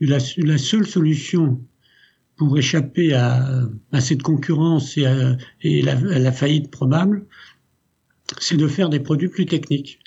la, 0.00 0.18
la 0.38 0.58
seule 0.58 0.86
solution 0.86 1.60
pour 2.36 2.58
échapper 2.58 3.12
à, 3.12 3.68
cette 4.00 4.22
concurrence 4.22 4.96
et, 4.96 5.06
à 5.06 6.18
la 6.18 6.32
faillite 6.32 6.70
probable, 6.70 7.26
c'est 8.40 8.56
de 8.56 8.66
faire 8.66 8.88
des 8.88 9.00
produits 9.00 9.28
plus 9.28 9.46
techniques. 9.46 10.00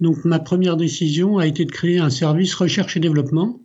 Donc 0.00 0.24
ma 0.24 0.38
première 0.38 0.76
décision 0.76 1.38
a 1.38 1.46
été 1.46 1.64
de 1.64 1.70
créer 1.70 1.98
un 1.98 2.10
service 2.10 2.54
recherche 2.54 2.96
et 2.96 3.00
développement 3.00 3.60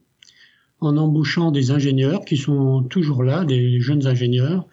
en 0.80 0.96
embauchant 0.96 1.52
des 1.52 1.72
ingénieurs 1.72 2.24
qui 2.24 2.38
sont 2.38 2.84
toujours 2.84 3.24
là, 3.24 3.44
des 3.44 3.82
jeunes 3.82 4.06
ingénieurs, 4.06 4.68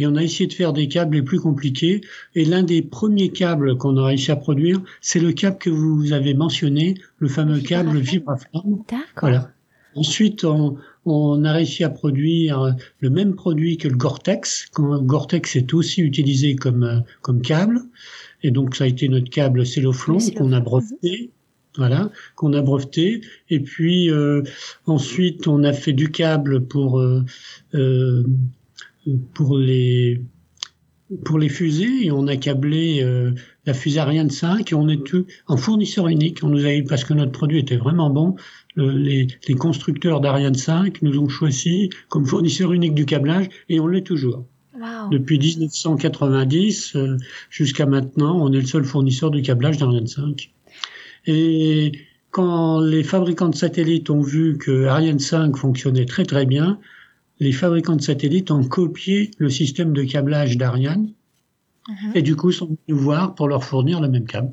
et 0.00 0.06
on 0.06 0.16
a 0.16 0.22
essayé 0.22 0.46
de 0.46 0.54
faire 0.54 0.72
des 0.72 0.88
câbles 0.88 1.16
les 1.16 1.22
plus 1.22 1.38
compliqués. 1.38 2.00
Et 2.34 2.46
l'un 2.46 2.62
des 2.62 2.80
premiers 2.80 3.28
câbles 3.28 3.76
qu'on 3.76 3.98
a 3.98 4.06
réussi 4.06 4.30
à 4.30 4.36
produire, 4.36 4.80
c'est 5.02 5.20
le 5.20 5.32
câble 5.32 5.58
que 5.58 5.68
vous 5.68 6.14
avez 6.14 6.32
mentionné, 6.32 6.94
le 7.18 7.28
fameux 7.28 7.60
câble 7.60 7.98
vibraflamme. 7.98 8.82
Voilà. 9.20 9.50
Ensuite, 9.94 10.44
on, 10.44 10.78
on, 11.04 11.44
a 11.44 11.52
réussi 11.52 11.84
à 11.84 11.90
produire 11.90 12.74
le 13.00 13.10
même 13.10 13.34
produit 13.34 13.76
que 13.76 13.88
le 13.88 13.96
Gore-Tex. 13.96 14.70
Gore-Tex 14.74 15.56
est 15.56 15.74
aussi 15.74 16.00
utilisé 16.00 16.56
comme, 16.56 17.04
comme 17.20 17.42
câble. 17.42 17.82
Et 18.42 18.50
donc, 18.50 18.76
ça 18.76 18.84
a 18.84 18.86
été 18.86 19.06
notre 19.08 19.28
câble 19.28 19.66
celloflon 19.66 20.16
qu'on 20.34 20.52
a 20.52 20.60
breveté. 20.60 21.30
Voilà, 21.76 22.10
qu'on 22.36 22.52
a 22.54 22.62
breveté. 22.62 23.20
Et 23.50 23.60
puis, 23.60 24.10
euh, 24.10 24.42
ensuite, 24.86 25.46
on 25.46 25.62
a 25.62 25.72
fait 25.72 25.92
du 25.92 26.10
câble 26.10 26.66
pour 26.66 26.98
euh, 26.98 27.22
euh, 27.74 28.24
pour 29.34 29.58
les 29.58 30.22
pour 31.24 31.38
les 31.38 31.48
fusées 31.48 32.06
et 32.06 32.12
on 32.12 32.28
a 32.28 32.36
câblé 32.36 33.02
euh, 33.02 33.32
la 33.66 33.74
fusée 33.74 33.98
Ariane 33.98 34.30
5 34.30 34.70
et 34.70 34.74
on 34.76 34.88
est 34.88 35.04
tout 35.04 35.26
en 35.48 35.56
fournisseur 35.56 36.06
unique. 36.06 36.44
On 36.44 36.48
nous 36.48 36.64
a 36.64 36.70
parce 36.88 37.02
que 37.02 37.14
notre 37.14 37.32
produit 37.32 37.58
était 37.58 37.76
vraiment 37.76 38.10
bon. 38.10 38.36
les, 38.76 39.26
les, 39.48 39.54
constructeurs 39.54 40.20
d'Ariane 40.20 40.54
5 40.54 41.02
nous 41.02 41.18
ont 41.18 41.28
choisi 41.28 41.90
comme 42.08 42.26
fournisseur 42.26 42.72
unique 42.72 42.94
du 42.94 43.06
câblage 43.06 43.48
et 43.68 43.80
on 43.80 43.88
l'est 43.88 44.06
toujours. 44.06 44.44
Depuis 45.10 45.38
1990 45.38 46.94
euh, 46.94 47.16
jusqu'à 47.50 47.86
maintenant, 47.86 48.40
on 48.40 48.52
est 48.52 48.60
le 48.60 48.66
seul 48.66 48.84
fournisseur 48.84 49.30
du 49.30 49.42
câblage 49.42 49.78
d'Ariane 49.78 50.06
5. 50.06 50.52
Et 51.26 51.92
quand 52.30 52.80
les 52.80 53.02
fabricants 53.02 53.48
de 53.48 53.56
satellites 53.56 54.08
ont 54.10 54.22
vu 54.22 54.56
que 54.58 54.86
Ariane 54.86 55.18
5 55.18 55.56
fonctionnait 55.56 56.06
très 56.06 56.24
très 56.24 56.46
bien, 56.46 56.78
les 57.40 57.52
fabricants 57.52 57.96
de 57.96 58.02
satellites 58.02 58.50
ont 58.50 58.62
copié 58.64 59.30
le 59.38 59.48
système 59.48 59.92
de 59.92 60.04
câblage 60.04 60.56
d'Ariane 60.56 61.10
mhm. 61.88 62.12
et 62.14 62.22
du 62.22 62.36
coup 62.36 62.52
sont 62.52 62.66
venus 62.66 62.78
nous 62.88 62.98
voir 62.98 63.34
pour 63.34 63.48
leur 63.48 63.64
fournir 63.64 64.00
le 64.00 64.08
même 64.08 64.26
câble. 64.26 64.52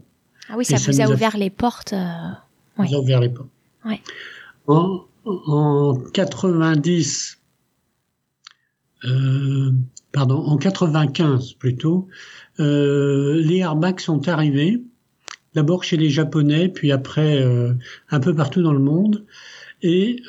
Ah 0.50 0.56
oui, 0.58 0.64
ça, 0.64 0.78
vous 0.78 1.02
a, 1.02 1.08
ouvert 1.08 1.38
les 1.38 1.50
portes. 1.50 1.94
Euh... 1.94 1.98
Ça 2.78 2.96
a 2.96 3.00
ouvert 3.00 3.20
les 3.20 3.30
portes. 3.30 3.50
En, 4.68 5.06
en 5.26 5.96
90, 6.14 7.38
euh, 9.06 9.72
pardon, 10.14 10.38
en 10.38 10.58
95 10.58 11.54
plutôt, 11.54 12.08
euh, 12.60 13.42
les 13.42 13.58
airbags 13.58 14.00
sont 14.00 14.28
arrivés. 14.28 14.82
D'abord 15.54 15.84
chez 15.84 15.98
les 15.98 16.10
Japonais, 16.10 16.70
puis 16.70 16.92
après 16.92 17.42
euh, 17.42 17.74
un 18.10 18.20
peu 18.20 18.34
partout 18.36 18.62
dans 18.62 18.74
le 18.74 18.80
monde. 18.80 19.26
Et 19.82 20.22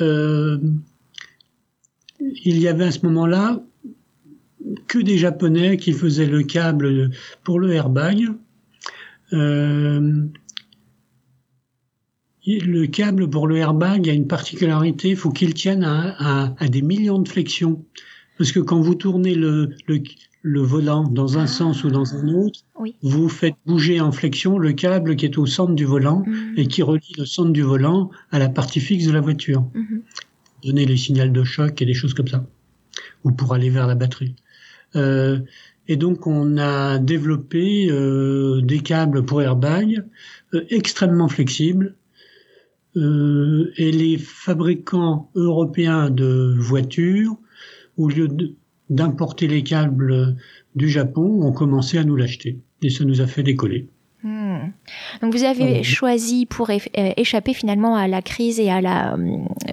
il 2.20 2.58
y 2.58 2.68
avait 2.68 2.86
à 2.86 2.90
ce 2.90 3.04
moment-là 3.06 3.62
que 4.86 4.98
des 4.98 5.18
Japonais 5.18 5.76
qui 5.76 5.92
faisaient 5.92 6.26
le 6.26 6.42
câble 6.42 7.10
pour 7.44 7.60
le 7.60 7.72
airbag. 7.72 8.26
Euh, 9.32 10.24
le 12.46 12.86
câble 12.86 13.28
pour 13.28 13.46
le 13.46 13.56
airbag 13.56 14.08
a 14.08 14.12
une 14.12 14.26
particularité, 14.26 15.10
il 15.10 15.16
faut 15.16 15.30
qu'il 15.30 15.52
tienne 15.52 15.84
à, 15.84 16.54
des 16.68 16.82
millions 16.82 17.18
de 17.18 17.28
flexions. 17.28 17.84
Parce 18.38 18.52
que 18.52 18.60
quand 18.60 18.80
vous 18.80 18.94
tournez 18.94 19.34
le, 19.34 19.68
volant 20.44 21.04
dans 21.04 21.36
un 21.36 21.46
sens 21.46 21.84
ou 21.84 21.90
dans 21.90 22.14
un 22.14 22.28
autre, 22.28 22.60
vous 23.02 23.28
faites 23.28 23.56
bouger 23.66 24.00
en 24.00 24.12
flexion 24.12 24.58
le 24.58 24.72
câble 24.72 25.16
qui 25.16 25.26
est 25.26 25.36
au 25.36 25.44
centre 25.44 25.74
du 25.74 25.84
volant 25.84 26.22
mm. 26.26 26.54
et 26.56 26.66
qui 26.66 26.82
relie 26.82 27.12
le 27.18 27.26
centre 27.26 27.50
du 27.50 27.62
volant 27.62 28.10
à 28.30 28.38
la 28.38 28.48
partie 28.48 28.80
fixe 28.80 29.06
de 29.06 29.12
la 29.12 29.20
voiture. 29.20 29.66
Mm-hmm 29.74 30.00
donner 30.64 30.86
les 30.86 30.96
signaux 30.96 31.28
de 31.28 31.44
choc 31.44 31.80
et 31.82 31.86
des 31.86 31.94
choses 31.94 32.14
comme 32.14 32.28
ça, 32.28 32.46
ou 33.24 33.32
pour 33.32 33.54
aller 33.54 33.70
vers 33.70 33.86
la 33.86 33.94
batterie. 33.94 34.36
Euh, 34.96 35.40
et 35.88 35.96
donc 35.96 36.26
on 36.26 36.58
a 36.58 36.98
développé 36.98 37.90
euh, 37.90 38.60
des 38.60 38.80
câbles 38.80 39.24
pour 39.24 39.40
airbag 39.42 40.04
euh, 40.54 40.64
extrêmement 40.68 41.28
flexibles. 41.28 41.96
Euh, 42.96 43.72
et 43.76 43.92
les 43.92 44.18
fabricants 44.18 45.30
européens 45.34 46.10
de 46.10 46.54
voitures, 46.58 47.36
au 47.96 48.08
lieu 48.08 48.28
d'importer 48.90 49.46
les 49.46 49.62
câbles 49.62 50.36
du 50.74 50.88
Japon, 50.88 51.42
ont 51.42 51.52
commencé 51.52 51.98
à 51.98 52.04
nous 52.04 52.16
l'acheter. 52.16 52.58
Et 52.82 52.90
ça 52.90 53.04
nous 53.04 53.20
a 53.20 53.26
fait 53.26 53.42
décoller. 53.42 53.88
Hmm. 54.22 54.70
Donc 55.22 55.32
vous 55.32 55.44
avez 55.44 55.82
choisi 55.84 56.44
pour 56.44 56.70
échapper 56.94 57.54
finalement 57.54 57.94
à 57.94 58.08
la 58.08 58.20
crise 58.20 58.58
et 58.58 58.70
à 58.70 58.80
la 58.80 59.16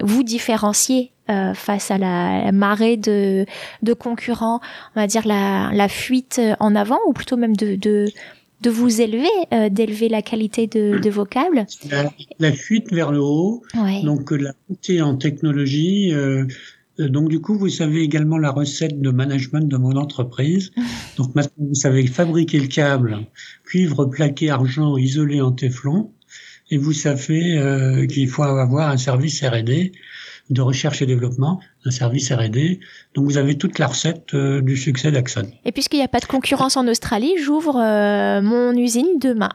vous 0.02 0.22
différencier 0.22 1.10
face 1.54 1.90
à 1.90 1.98
la 1.98 2.52
marée 2.52 2.96
de, 2.96 3.44
de 3.82 3.92
concurrents, 3.92 4.60
on 4.94 5.00
va 5.00 5.08
dire 5.08 5.26
la, 5.26 5.70
la 5.72 5.88
fuite 5.88 6.40
en 6.60 6.76
avant 6.76 7.00
ou 7.08 7.12
plutôt 7.12 7.36
même 7.36 7.56
de, 7.56 7.74
de 7.74 8.06
de 8.60 8.70
vous 8.70 9.00
élever, 9.00 9.28
euh, 9.52 9.68
d'élever 9.68 10.08
la 10.08 10.22
qualité 10.22 10.66
de, 10.66 10.98
de 10.98 11.10
vocables. 11.10 11.66
La, 12.38 12.52
fuite 12.52 12.92
vers 12.92 13.12
le 13.12 13.20
haut, 13.20 13.62
donc 14.02 14.32
euh, 14.32 14.36
la 14.36 14.52
montée 14.68 15.02
en 15.02 15.16
technologie. 15.16 16.12
Euh, 16.12 16.46
donc 16.98 17.28
du 17.28 17.40
coup, 17.40 17.58
vous 17.58 17.68
savez 17.68 18.02
également 18.02 18.38
la 18.38 18.50
recette 18.50 19.00
de 19.00 19.10
management 19.10 19.68
de 19.68 19.76
mon 19.76 19.96
entreprise. 19.96 20.72
Donc 21.16 21.34
maintenant, 21.34 21.66
vous 21.68 21.74
savez 21.74 22.06
fabriquer 22.06 22.58
le 22.58 22.66
câble, 22.66 23.26
cuivre 23.64 24.06
plaqué 24.06 24.50
argent 24.50 24.96
isolé 24.96 25.40
en 25.40 25.52
téflon, 25.52 26.12
et 26.70 26.78
vous 26.78 26.92
savez 26.92 28.06
qu'il 28.08 28.28
faut 28.28 28.42
avoir 28.42 28.90
un 28.90 28.96
service 28.96 29.42
R&D 29.42 29.92
de 30.50 30.62
recherche 30.62 31.02
et 31.02 31.06
développement, 31.06 31.60
un 31.84 31.90
service 31.90 32.32
R&D. 32.32 32.80
Donc 33.14 33.24
vous 33.24 33.36
avez 33.36 33.58
toute 33.58 33.78
la 33.78 33.88
recette 33.88 34.34
euh, 34.34 34.60
du 34.60 34.76
succès 34.76 35.10
d'Axon. 35.10 35.50
Et 35.64 35.72
puisqu'il 35.72 35.98
n'y 35.98 36.04
a 36.04 36.08
pas 36.08 36.20
de 36.20 36.26
concurrence 36.26 36.76
en 36.76 36.86
Australie, 36.86 37.34
j'ouvre 37.38 37.76
euh, 37.76 38.40
mon 38.42 38.72
usine 38.76 39.18
demain. 39.20 39.50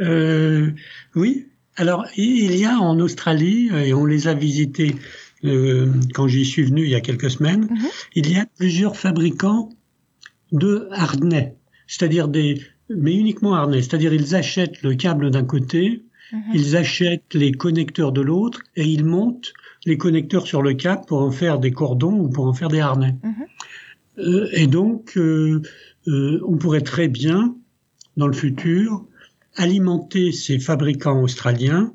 Euh, 0.00 0.70
oui. 1.14 1.46
Alors 1.76 2.06
il 2.16 2.56
y 2.56 2.64
a 2.64 2.78
en 2.78 3.00
Australie, 3.00 3.68
et 3.74 3.92
on 3.94 4.04
les 4.06 4.28
a 4.28 4.34
visités 4.34 4.94
quand 6.14 6.26
j'y 6.26 6.44
suis 6.44 6.62
venu 6.62 6.84
il 6.84 6.90
y 6.90 6.94
a 6.94 7.00
quelques 7.00 7.30
semaines, 7.30 7.68
mhm. 7.70 7.88
il 8.14 8.32
y 8.32 8.36
a 8.36 8.46
plusieurs 8.58 8.96
fabricants 8.96 9.70
de 10.52 10.88
harnais, 10.90 11.56
c'est-à-dire 11.86 12.28
des, 12.28 12.62
mais 12.88 13.14
uniquement 13.14 13.54
harnais, 13.54 13.82
c'est-à-dire 13.82 14.12
ils 14.14 14.34
achètent 14.34 14.82
le 14.82 14.94
câble 14.94 15.30
d'un 15.30 15.44
côté, 15.44 16.02
Mhm. 16.32 16.42
Ils 16.54 16.76
achètent 16.76 17.34
les 17.34 17.52
connecteurs 17.52 18.12
de 18.12 18.20
l'autre 18.20 18.62
et 18.76 18.84
ils 18.84 19.04
montent 19.04 19.52
les 19.84 19.98
connecteurs 19.98 20.46
sur 20.46 20.62
le 20.62 20.74
câble 20.74 21.04
pour 21.06 21.20
en 21.20 21.30
faire 21.30 21.58
des 21.58 21.72
cordons 21.72 22.18
ou 22.18 22.28
pour 22.28 22.46
en 22.46 22.54
faire 22.54 22.68
des 22.68 22.80
harnais. 22.80 23.16
Mhm. 23.22 23.34
Euh, 24.18 24.48
et 24.52 24.66
donc, 24.66 25.16
euh, 25.16 25.62
euh, 26.08 26.40
on 26.46 26.56
pourrait 26.56 26.80
très 26.80 27.08
bien, 27.08 27.56
dans 28.16 28.26
le 28.26 28.32
futur, 28.32 29.06
alimenter 29.56 30.32
ces 30.32 30.58
fabricants 30.58 31.20
australiens 31.20 31.92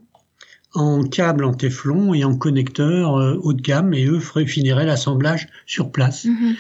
en 0.74 1.04
câbles 1.04 1.46
en 1.46 1.54
téflon 1.54 2.14
et 2.14 2.24
en 2.24 2.36
connecteurs 2.36 3.14
haut 3.44 3.54
de 3.54 3.62
gamme 3.62 3.94
et 3.94 4.06
eux 4.06 4.20
finiraient 4.20 4.86
l'assemblage 4.86 5.48
sur 5.66 5.92
place. 5.92 6.26
Mhm. 6.26 6.56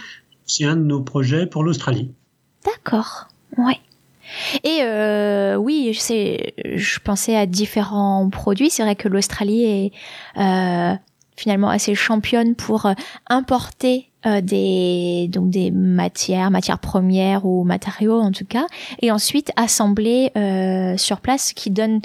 C'est 0.45 0.65
un 0.65 0.75
de 0.75 0.83
nos 0.83 1.01
projets 1.01 1.45
pour 1.45 1.63
l'Australie. 1.63 2.11
D'accord. 2.65 3.27
Ouais. 3.57 3.79
Et 4.63 4.79
euh, 4.83 5.55
oui, 5.55 5.93
je 5.93 6.99
pensais 6.99 7.35
à 7.35 7.45
différents 7.45 8.29
produits. 8.29 8.69
C'est 8.69 8.83
vrai 8.83 8.95
que 8.95 9.07
l'Australie 9.07 9.63
est 9.63 9.91
euh, 10.37 10.93
finalement 11.39 11.69
assez 11.69 11.96
championne 11.96 12.55
pour 12.55 12.86
euh, 12.86 12.93
importer 13.27 14.10
euh, 14.25 14.41
des 14.41 15.29
donc 15.31 15.50
des 15.50 15.72
matières, 15.72 16.51
matières 16.51 16.79
premières 16.79 17.46
ou 17.46 17.63
matériaux 17.63 18.19
en 18.19 18.34
tout 18.34 18.43
cas, 18.43 18.67
et 19.01 19.12
ensuite 19.12 19.50
assembler 19.55 20.31
euh, 20.36 20.98
sur 20.98 21.22
place, 21.22 21.53
qui 21.53 21.69
donne 21.72 22.01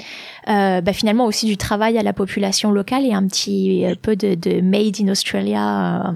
euh, 0.47 0.79
bah, 0.79 0.93
finalement 0.93 1.25
aussi 1.25 1.45
du 1.45 1.57
travail 1.57 1.97
à 1.97 2.03
la 2.03 2.13
population 2.13 2.71
locale 2.71 3.05
et 3.05 3.13
un 3.13 3.27
petit 3.27 3.85
peu 4.01 4.15
de, 4.15 4.35
de 4.35 4.61
made 4.61 4.95
in 5.01 5.09
Australia 5.09 6.15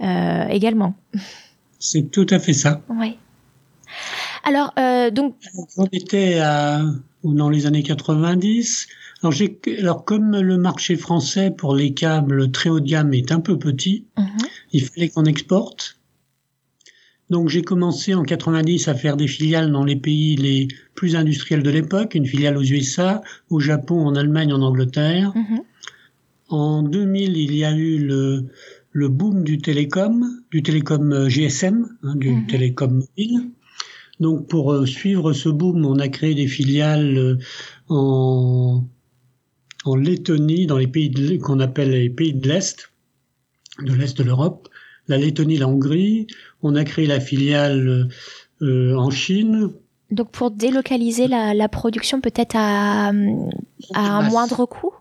également. 0.00 0.94
C'est 1.78 2.10
tout 2.10 2.26
à 2.30 2.38
fait 2.38 2.54
ça. 2.54 2.80
Oui. 2.88 3.18
Alors, 4.44 4.72
donc. 5.12 5.34
On 5.76 5.86
était 5.92 6.38
à, 6.38 6.80
dans 7.24 7.50
les 7.50 7.66
années 7.66 7.82
90. 7.82 8.88
Alors, 9.78 10.04
comme 10.04 10.40
le 10.40 10.58
marché 10.58 10.96
français 10.96 11.50
pour 11.50 11.74
les 11.74 11.94
câbles 11.94 12.50
très 12.50 12.70
haut 12.70 12.80
de 12.80 12.86
gamme 12.86 13.14
est 13.14 13.32
un 13.32 13.40
peu 13.40 13.58
petit, 13.58 14.06
mhm. 14.18 14.26
il 14.72 14.84
fallait 14.84 15.08
qu'on 15.08 15.24
exporte. 15.24 15.98
Donc, 17.28 17.48
j'ai 17.48 17.62
commencé 17.62 18.14
en 18.14 18.22
90 18.22 18.88
à 18.88 18.94
faire 18.94 19.16
des 19.16 19.26
filiales 19.26 19.72
dans 19.72 19.84
les 19.84 19.96
pays 19.96 20.36
les 20.36 20.68
plus 20.94 21.16
industriels 21.16 21.62
de 21.62 21.70
l'époque, 21.70 22.14
une 22.14 22.26
filiale 22.26 22.56
aux 22.56 22.62
USA, 22.62 23.20
au 23.50 23.58
Japon, 23.58 24.06
en 24.06 24.14
Allemagne, 24.14 24.52
en 24.52 24.62
Angleterre. 24.62 25.32
Mhm. 25.34 25.60
En 26.48 26.82
2000, 26.82 27.36
il 27.36 27.56
y 27.56 27.64
a 27.64 27.76
eu 27.76 27.98
le, 27.98 28.46
le 28.92 29.08
boom 29.08 29.42
du 29.42 29.58
télécom, 29.58 30.42
du 30.52 30.62
télécom 30.62 31.28
GSM, 31.28 31.88
hein, 32.02 32.14
du 32.16 32.30
mhm. 32.30 32.46
télécom 32.46 32.92
mobile. 32.94 33.50
Donc 34.20 34.48
pour 34.48 34.72
euh, 34.72 34.86
suivre 34.86 35.32
ce 35.32 35.48
boom, 35.48 35.84
on 35.84 35.98
a 35.98 36.08
créé 36.08 36.34
des 36.34 36.46
filiales 36.46 37.18
euh, 37.18 37.38
en, 37.88 38.84
en 39.88 39.96
Lettonie, 39.96 40.66
dans 40.66 40.78
les 40.78 40.86
pays 40.86 41.38
qu'on 41.38 41.60
appelle 41.60 41.90
les 41.90 42.10
pays 42.10 42.34
de 42.34 42.48
l'Est, 42.48 42.90
de 43.82 43.92
l'Est 43.92 44.16
de 44.18 44.22
l'Europe, 44.22 44.68
la 45.08 45.16
Lettonie, 45.16 45.58
la 45.58 45.68
Hongrie. 45.68 46.26
On 46.62 46.74
a 46.74 46.84
créé 46.84 47.06
la 47.06 47.20
filiale 47.20 48.08
euh, 48.62 48.96
en 48.96 49.10
Chine. 49.10 49.70
Donc 50.10 50.30
pour 50.30 50.50
délocaliser 50.50 51.28
la, 51.28 51.52
la 51.54 51.68
production 51.68 52.20
peut-être 52.20 52.54
à, 52.56 53.08
à 53.08 53.12
un 54.00 54.28
moindre 54.30 54.66
coût? 54.66 54.94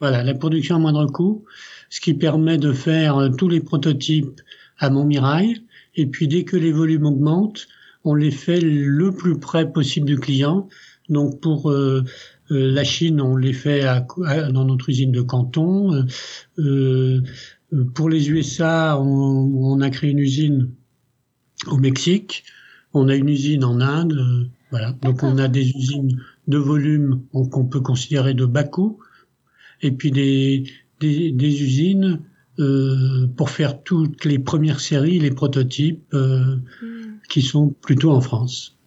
Voilà, 0.00 0.22
la 0.22 0.34
production 0.34 0.76
à 0.76 0.78
moindre 0.78 1.06
coût, 1.06 1.44
ce 1.90 2.00
qui 2.00 2.14
permet 2.14 2.58
de 2.58 2.72
faire 2.72 3.30
tous 3.36 3.48
les 3.48 3.60
prototypes 3.60 4.40
à 4.78 4.90
Montmirail. 4.90 5.62
Et 5.96 6.06
puis 6.06 6.28
dès 6.28 6.44
que 6.44 6.56
les 6.56 6.72
volumes 6.72 7.06
augmentent, 7.06 7.66
on 8.04 8.14
les 8.14 8.30
fait 8.30 8.60
le 8.60 9.10
plus 9.10 9.38
près 9.38 9.72
possible 9.72 10.06
du 10.06 10.18
client. 10.18 10.68
Donc 11.08 11.40
pour 11.40 11.70
euh, 11.70 12.04
euh, 12.04 12.04
la 12.50 12.84
Chine, 12.84 13.20
on 13.20 13.36
les 13.36 13.52
fait 13.52 13.84
dans 14.52 14.64
notre 14.64 14.88
usine 14.88 15.12
de 15.12 15.20
Canton. 15.20 16.06
Euh, 16.58 17.22
pour 17.94 18.08
les 18.08 18.30
USA, 18.30 18.98
on, 19.00 19.80
a 19.80 19.90
créé 19.90 20.10
une 20.10 20.18
usine 20.18 20.70
au 21.66 21.76
Mexique. 21.76 22.44
On 22.94 23.08
a 23.08 23.14
une 23.14 23.28
usine 23.28 23.64
en 23.64 23.80
Inde. 23.80 24.50
voilà. 24.70 24.92
Donc 25.02 25.22
on 25.22 25.38
a 25.38 25.48
des 25.48 25.68
usines 25.70 26.20
de 26.46 26.58
volume 26.58 27.22
qu'on 27.32 27.66
peut 27.66 27.80
considérer 27.80 28.34
de 28.34 28.46
bas 28.46 28.64
coût. 28.64 28.98
Et 29.82 29.92
puis 29.92 30.10
des, 30.10 30.64
des, 31.00 31.62
usines 31.62 32.20
pour 33.36 33.50
faire 33.50 33.82
toutes 33.82 34.24
les 34.24 34.38
premières 34.38 34.80
séries, 34.80 35.18
les 35.18 35.30
prototypes. 35.30 36.12
Hmm 36.12 37.08
qui 37.28 37.42
sont 37.42 37.68
plutôt 37.68 38.10
en 38.10 38.20
France. 38.20 38.77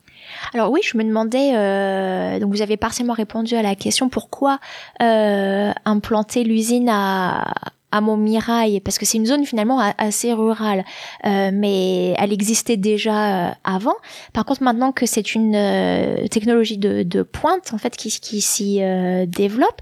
Alors 0.54 0.72
oui, 0.72 0.82
je 0.84 0.98
me 0.98 1.04
demandais, 1.04 1.56
euh, 1.56 2.40
donc 2.40 2.52
vous 2.52 2.62
avez 2.62 2.78
partiellement 2.78 3.14
répondu 3.14 3.56
à 3.56 3.62
la 3.62 3.76
question 3.76 4.10
pourquoi 4.10 4.60
euh, 5.02 5.72
implanter 5.86 6.44
l'usine 6.44 6.90
à, 6.90 7.54
à 7.92 8.02
Montmirail? 8.02 8.80
Parce 8.82 8.98
que 8.98 9.06
c'est 9.06 9.18
une 9.18 9.26
zone 9.26 9.46
finalement 9.46 9.80
assez 9.98 10.34
rurale, 10.34 10.84
euh, 11.26 11.52
mais 11.54 12.12
elle 12.18 12.34
existait 12.34 12.78
déjà 12.78 13.50
euh, 13.50 13.52
avant. 13.64 13.96
Par 14.34 14.46
contre, 14.46 14.64
maintenant 14.64 14.92
que 14.92 15.06
c'est 15.06 15.36
une 15.36 15.56
euh, 15.56 16.28
technologie 16.28 16.78
de, 16.78 17.04
de, 17.04 17.24
pointe 17.24 17.74
en 17.74 17.78
fait 17.78 17.96
qui, 17.96 18.10
qui 18.20 18.42
s'y 18.42 18.82
euh, 18.82 19.26
développe, 19.26 19.82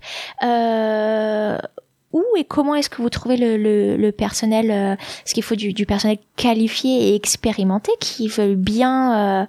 où 2.11 2.23
et 2.37 2.43
comment 2.43 2.75
est-ce 2.75 2.89
que 2.89 3.01
vous 3.01 3.09
trouvez 3.09 3.37
le, 3.37 3.57
le, 3.57 3.97
le 3.97 4.11
personnel 4.11 4.71
euh, 4.71 4.93
Est-ce 4.93 5.33
qu'il 5.33 5.43
faut 5.43 5.55
du, 5.55 5.73
du, 5.73 5.85
personnel 5.85 6.17
qualifié 6.35 7.09
et 7.09 7.15
expérimenté 7.15 7.91
qui 7.99 8.27
veut 8.27 8.55
bien 8.55 9.41
euh, 9.41 9.45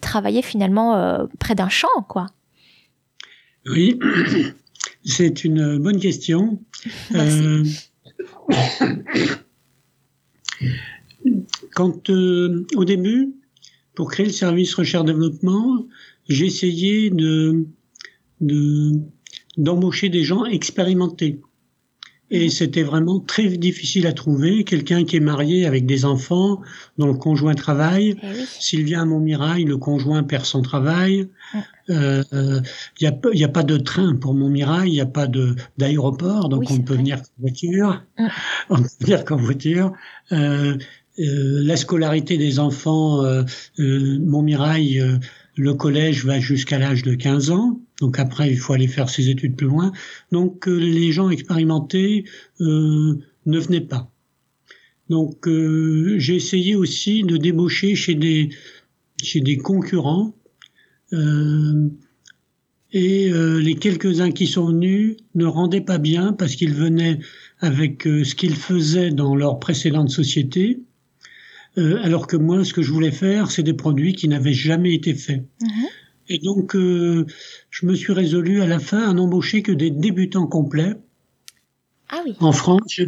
travailler 0.00 0.42
finalement 0.42 0.96
euh, 0.96 1.26
près 1.38 1.54
d'un 1.54 1.68
champ, 1.68 2.02
quoi 2.08 2.26
Oui, 3.66 3.98
c'est 5.04 5.44
une 5.44 5.78
bonne 5.78 6.00
question. 6.00 6.60
quand 11.74 12.10
au 12.10 12.84
début, 12.84 13.34
pour 13.94 14.10
créer 14.10 14.26
le 14.26 14.32
service 14.32 14.74
recherche-développement, 14.74 15.86
j'ai 16.28 16.46
essayé 16.46 17.10
de 17.10 17.66
d'embaucher 19.56 20.10
des 20.10 20.22
gens 20.22 20.44
expérimentés. 20.44 21.40
Et 22.30 22.48
c'était 22.48 22.82
vraiment 22.82 23.20
très 23.20 23.48
difficile 23.48 24.06
à 24.06 24.12
trouver. 24.12 24.64
Quelqu'un 24.64 25.04
qui 25.04 25.16
est 25.16 25.20
marié 25.20 25.66
avec 25.66 25.86
des 25.86 26.04
enfants, 26.04 26.60
dont 26.98 27.06
le 27.06 27.14
conjoint 27.14 27.54
travaille. 27.54 28.16
S'il 28.58 28.82
vient 28.84 29.02
à 29.02 29.04
Montmirail, 29.04 29.64
le 29.64 29.76
conjoint 29.76 30.22
perd 30.24 30.44
son 30.44 30.62
travail. 30.62 31.28
Il 31.88 31.94
euh, 31.94 32.60
n'y 33.00 33.06
a, 33.06 33.16
y 33.32 33.44
a, 33.44 33.48
pas 33.48 33.62
de 33.62 33.76
train 33.76 34.16
pour 34.16 34.34
Montmirail, 34.34 34.88
il 34.88 34.94
n'y 34.94 35.00
a 35.00 35.06
pas 35.06 35.28
d'aéroport, 35.78 36.48
donc 36.48 36.64
on 36.68 36.78
ne 36.78 36.82
peut 36.82 36.96
venir 36.96 37.22
qu'en 37.22 37.42
voiture. 37.42 38.02
On 38.70 38.82
peut 38.82 38.88
venir 39.00 39.24
qu'en 39.24 39.36
voiture. 39.36 39.92
Euh, 40.32 40.76
euh, 41.18 41.62
la 41.64 41.76
scolarité 41.76 42.36
des 42.36 42.58
enfants, 42.58 43.24
euh, 43.24 43.42
euh 43.78 44.18
Montmirail, 44.20 45.00
euh, 45.00 45.16
le 45.56 45.74
collège 45.74 46.26
va 46.26 46.40
jusqu'à 46.40 46.78
l'âge 46.78 47.02
de 47.02 47.14
15 47.14 47.50
ans. 47.50 47.80
Donc 48.00 48.18
après, 48.18 48.50
il 48.50 48.58
faut 48.58 48.72
aller 48.72 48.88
faire 48.88 49.08
ses 49.08 49.30
études 49.30 49.56
plus 49.56 49.68
loin. 49.68 49.92
Donc 50.32 50.68
euh, 50.68 50.76
les 50.76 51.12
gens 51.12 51.30
expérimentés 51.30 52.24
euh, 52.60 53.18
ne 53.46 53.58
venaient 53.58 53.80
pas. 53.80 54.10
Donc 55.08 55.46
euh, 55.48 56.16
j'ai 56.18 56.34
essayé 56.36 56.74
aussi 56.74 57.22
de 57.22 57.36
débaucher 57.36 57.94
chez 57.94 58.14
des 58.14 58.50
chez 59.22 59.40
des 59.40 59.56
concurrents 59.56 60.34
Euh, 61.12 61.88
et 62.92 63.30
euh, 63.30 63.60
les 63.60 63.74
quelques-uns 63.74 64.30
qui 64.30 64.46
sont 64.46 64.66
venus 64.66 65.16
ne 65.34 65.44
rendaient 65.44 65.80
pas 65.80 65.98
bien 65.98 66.32
parce 66.32 66.56
qu'ils 66.56 66.74
venaient 66.74 67.20
avec 67.60 68.06
euh, 68.06 68.24
ce 68.24 68.34
qu'ils 68.34 68.56
faisaient 68.56 69.10
dans 69.10 69.34
leur 69.36 69.58
précédente 69.58 70.10
société, 70.10 70.80
alors 71.76 72.26
que 72.26 72.38
moi, 72.38 72.64
ce 72.64 72.72
que 72.72 72.80
je 72.80 72.90
voulais 72.90 73.12
faire, 73.12 73.50
c'est 73.50 73.62
des 73.62 73.74
produits 73.74 74.14
qui 74.14 74.28
n'avaient 74.28 74.54
jamais 74.54 74.94
été 74.94 75.12
faits. 75.12 75.44
Mhm. 75.60 75.86
Et 76.28 76.38
donc, 76.38 76.74
je 76.74 77.86
me 77.86 77.94
suis 77.94 78.12
résolu 78.12 78.60
à 78.62 78.66
la 78.66 78.78
fin 78.78 79.08
à 79.08 79.12
n'embaucher 79.12 79.62
que 79.62 79.72
des 79.72 79.90
débutants 79.90 80.46
complets 80.46 80.94
Ah 82.08 82.22
oui. 82.24 82.34
en 82.40 82.52
France, 82.52 83.00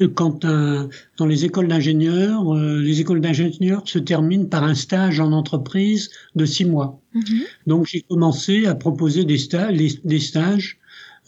euh, 0.00 0.08
quand 0.08 0.44
un- 0.44 0.88
dans 1.18 1.26
les 1.26 1.44
écoles 1.44 1.68
d'ingénieurs, 1.68 2.54
euh, 2.54 2.80
les 2.80 3.00
écoles 3.00 3.20
d'ingénieurs 3.20 3.82
se 3.86 3.98
terminent 3.98 4.46
par 4.46 4.64
un 4.64 4.74
stage 4.74 5.20
en 5.20 5.32
entreprise 5.32 6.10
de 6.36 6.44
six 6.46 6.64
mois. 6.64 7.00
Mhm. 7.14 7.42
Donc 7.66 7.86
j'ai 7.86 8.00
commencé 8.02 8.66
à 8.66 8.74
proposer 8.74 9.24
des, 9.24 9.36
sta- 9.38 9.70
les- 9.70 10.00
des 10.04 10.20
stages 10.20 10.78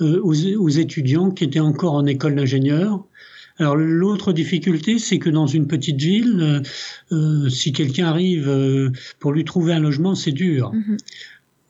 euh, 0.01 0.21
aux, 0.23 0.35
aux 0.57 0.69
étudiants 0.71 1.31
qui 1.31 1.45
étaient 1.45 1.61
encore 1.61 1.95
en 1.95 2.07
école 2.07 2.35
d'ingénieur. 2.37 3.05
Alors 3.59 3.75
l'autre 3.77 4.33
difficulté, 4.33 4.99
c'est 5.01 5.19
que 5.19 5.29
dans 5.31 5.49
une 5.49 5.67
petite 5.67 6.01
ville, 6.01 6.39
euh, 6.41 6.61
euh, 7.13 7.49
si 7.49 7.73
quelqu'un 7.73 8.07
arrive 8.07 8.49
euh, 8.49 8.91
pour 9.19 9.33
lui 9.33 9.45
trouver 9.45 9.73
un 9.73 9.81
logement, 9.81 10.15
c'est 10.15 10.31
dur. 10.33 10.73
Mhm. 10.73 10.97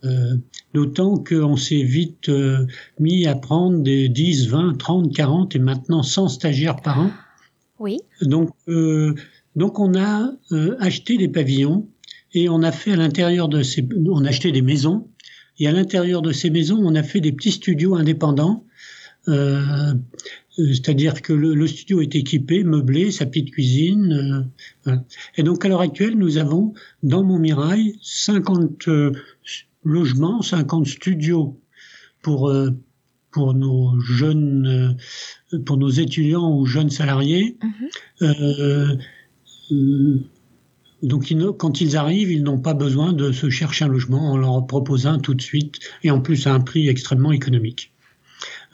Euh, 0.05 0.37
D'autant 0.75 1.17
qu'on 1.17 1.57
s'est 1.57 1.83
vite 1.83 2.29
euh, 2.29 2.67
mis 3.01 3.27
à 3.27 3.35
prendre 3.35 3.83
des 3.83 4.09
10, 4.09 4.49
20, 4.49 4.79
30, 4.79 5.15
40 5.15 5.57
et 5.57 5.59
maintenant 5.59 6.03
100 6.03 6.29
stagiaires 6.29 6.77
par 6.77 7.01
an. 7.01 7.11
Oui. 7.81 7.99
Donc, 8.21 8.51
euh, 8.69 9.15
donc 9.57 9.79
on 9.81 9.95
a 9.95 10.31
acheté 10.79 11.17
des 11.17 11.29
pavillons 11.29 11.89
et 12.35 12.49
on 12.49 12.63
a 12.63 12.71
fait 12.71 12.93
à 12.93 12.97
l'intérieur 12.97 13.49
de 13.49 13.63
ces, 13.63 13.87
on 14.07 14.25
a 14.25 14.29
acheté 14.29 14.53
des 14.53 14.63
maisons 14.63 15.09
et 15.59 15.67
à 15.67 15.73
l'intérieur 15.73 16.23
de 16.23 16.33
ces 16.33 16.51
maisons, 16.51 16.79
on 16.81 16.95
a 16.95 17.03
fait 17.03 17.21
des 17.21 17.33
petits 17.33 17.53
studios 17.53 17.97
indépendants. 17.97 18.65
C'est-à-dire 20.59 21.23
que 21.23 21.33
le, 21.33 21.55
le 21.55 21.67
studio 21.69 22.01
est 22.01 22.17
équipé, 22.17 22.65
meublé, 22.65 23.13
sa 23.13 23.27
petite 23.27 23.53
cuisine. 23.53 24.51
voilà. 24.85 25.05
Et 25.37 25.45
donc 25.45 25.65
à 25.65 25.69
l'heure 25.69 25.81
actuelle, 25.81 26.17
nous 26.17 26.37
avons 26.37 26.75
dans 27.05 27.23
Montmirail 27.23 27.95
50 28.03 28.89
euh, 28.89 29.13
logements, 29.85 30.43
50 30.43 30.87
studios 30.87 31.61
pour 32.23 32.49
euh, 32.49 32.71
pour 33.31 33.55
nos 33.55 34.01
jeunes, 34.01 34.97
euh, 35.53 35.59
pour 35.61 35.77
nos 35.77 35.91
étudiants 35.91 36.57
ou 36.57 36.67
jeunes 36.67 36.91
salariés. 36.91 37.59
Mhm. 37.63 37.89
Euh, 38.23 38.97
donc, 41.03 41.31
ils 41.31 41.47
quand 41.59 41.81
ils 41.81 41.97
arrivent, 41.97 42.33
ils 42.33 42.43
n'ont 42.43 42.59
pas 42.59 42.75
besoin 42.75 43.13
de 43.13 43.31
se 43.31 43.51
chercher 43.51 43.85
un 43.85 43.89
logement. 43.89 44.33
On 44.33 44.37
leur 44.37 44.67
propose 44.67 45.07
un 45.07 45.19
tout 45.19 45.35
de 45.35 45.43
suite 45.43 45.77
et 46.03 46.11
en 46.11 46.21
plus 46.21 46.47
à 46.47 46.55
un 46.55 46.61
prix 46.61 46.89
extrêmement 46.89 47.33
économique. 47.33 47.93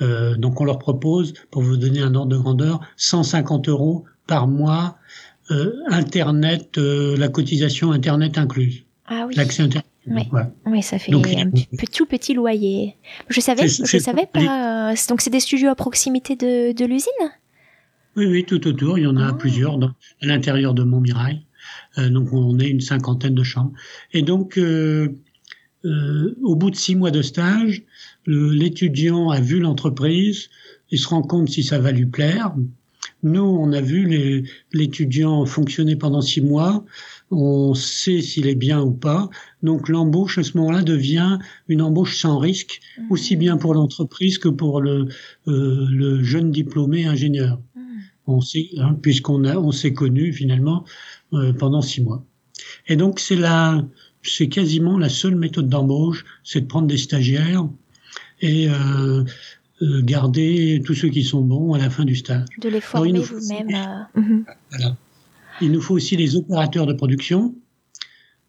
Euh, 0.00 0.36
donc, 0.36 0.60
on 0.60 0.64
leur 0.64 0.78
propose, 0.78 1.34
pour 1.50 1.62
vous 1.62 1.76
donner 1.76 2.00
un 2.00 2.14
ordre 2.14 2.32
de 2.32 2.38
grandeur, 2.38 2.80
150 2.96 3.68
euros 3.68 4.04
par 4.26 4.48
mois, 4.48 4.96
euh, 5.50 5.72
Internet, 5.88 6.78
euh, 6.78 7.16
la 7.16 7.28
cotisation 7.28 7.92
Internet 7.92 8.38
incluse, 8.38 8.84
Ah 9.06 9.26
oui. 9.28 9.34
l'accès 9.34 9.62
Internet. 9.62 9.86
Oui. 10.06 10.22
Oui, 10.66 10.82
ça 10.82 10.98
fait 10.98 11.10
Donc, 11.12 11.26
un 11.28 11.50
petit, 11.50 11.66
tout 11.92 12.06
petit 12.06 12.34
loyer. 12.34 12.96
Je 13.28 13.40
savais, 13.40 13.68
je 13.68 13.98
savais 13.98 14.26
pas. 14.26 14.90
euh, 14.90 14.94
donc 15.08 15.20
c'est 15.22 15.30
des 15.30 15.40
studios 15.40 15.70
à 15.70 15.74
proximité 15.74 16.36
de, 16.36 16.72
de 16.72 16.84
l'usine? 16.84 17.10
Oui, 18.16 18.26
oui, 18.26 18.44
tout 18.44 18.66
autour. 18.66 18.98
Il 18.98 19.04
y 19.04 19.06
en 19.06 19.16
a 19.16 19.28
Ah. 19.28 19.32
plusieurs 19.32 19.78
dans, 19.78 19.88
à 19.88 20.26
l'intérieur 20.26 20.74
de 20.74 20.82
Montmirail. 20.84 21.42
Euh, 21.98 22.10
donc, 22.10 22.32
on 22.32 22.58
est 22.58 22.68
une 22.68 22.80
cinquantaine 22.82 23.34
de 23.34 23.42
chambres. 23.42 23.72
Et 24.12 24.22
donc, 24.22 24.58
euh, 24.58 25.08
au 26.42 26.54
bout 26.56 26.70
de 26.70 26.76
six 26.76 26.94
mois 26.96 27.10
de 27.10 27.22
stage, 27.22 27.82
l'étudiant 28.26 29.30
a 29.30 29.40
vu 29.40 29.58
l'entreprise, 29.60 30.48
il 30.90 30.98
se 30.98 31.08
rend 31.08 31.22
compte 31.22 31.48
si 31.48 31.62
ça 31.62 31.78
va 31.78 31.92
lui 31.92 32.06
plaire. 32.06 32.54
Nous, 33.22 33.42
on 33.42 33.72
a 33.72 33.80
vu 33.80 34.46
l'étudiant 34.72 35.44
fonctionner 35.46 35.96
pendant 35.96 36.20
six 36.20 36.40
mois, 36.42 36.84
on 37.36 37.74
sait 37.74 38.20
s'il 38.20 38.46
est 38.46 38.54
bien 38.54 38.80
ou 38.82 38.92
pas. 38.92 39.28
Donc 39.62 39.88
l'embauche 39.88 40.38
à 40.38 40.42
ce 40.42 40.56
moment-là 40.58 40.82
devient 40.82 41.38
une 41.68 41.82
embauche 41.82 42.16
sans 42.16 42.38
risque, 42.38 42.80
aussi 43.10 43.36
bien 43.36 43.56
pour 43.56 43.74
l'entreprise 43.74 44.38
que 44.38 44.48
pour 44.48 44.80
le, 44.80 45.08
euh, 45.48 45.86
le 45.90 46.22
jeune 46.22 46.50
diplômé 46.50 47.06
ingénieur. 47.06 47.60
Mhm. 47.76 47.82
On 48.26 48.40
sait, 48.40 48.70
hein, 48.78 48.96
puisqu'on 49.00 49.44
a, 49.44 49.56
on 49.56 49.72
s'est 49.72 49.92
connu 49.92 50.32
finalement 50.32 50.84
euh, 51.32 51.52
pendant 51.52 51.82
six 51.82 52.02
mois. 52.02 52.24
Et 52.86 52.96
donc 52.96 53.20
c'est 53.20 53.36
la, 53.36 53.84
c'est 54.22 54.48
quasiment 54.48 54.98
la 54.98 55.08
seule 55.08 55.36
méthode 55.36 55.68
d'embauche, 55.68 56.24
c'est 56.44 56.62
de 56.62 56.66
prendre 56.66 56.86
des 56.86 56.98
stagiaires 56.98 57.68
et 58.40 58.68
euh, 58.68 59.24
garder 60.02 60.82
tous 60.84 60.94
ceux 60.94 61.08
qui 61.08 61.24
sont 61.24 61.42
bons 61.42 61.74
à 61.74 61.78
la 61.78 61.90
fin 61.90 62.04
du 62.04 62.16
stage. 62.16 62.46
De 62.60 62.68
les 62.68 62.80
former 62.80 63.20
vous-même. 63.20 63.68
euh, 63.74 64.20
mhm. 64.20 64.44
Voilà. 64.70 64.96
Il 65.60 65.72
nous 65.72 65.80
faut 65.80 65.94
aussi 65.94 66.16
les 66.16 66.36
opérateurs 66.36 66.86
de 66.86 66.92
production. 66.92 67.54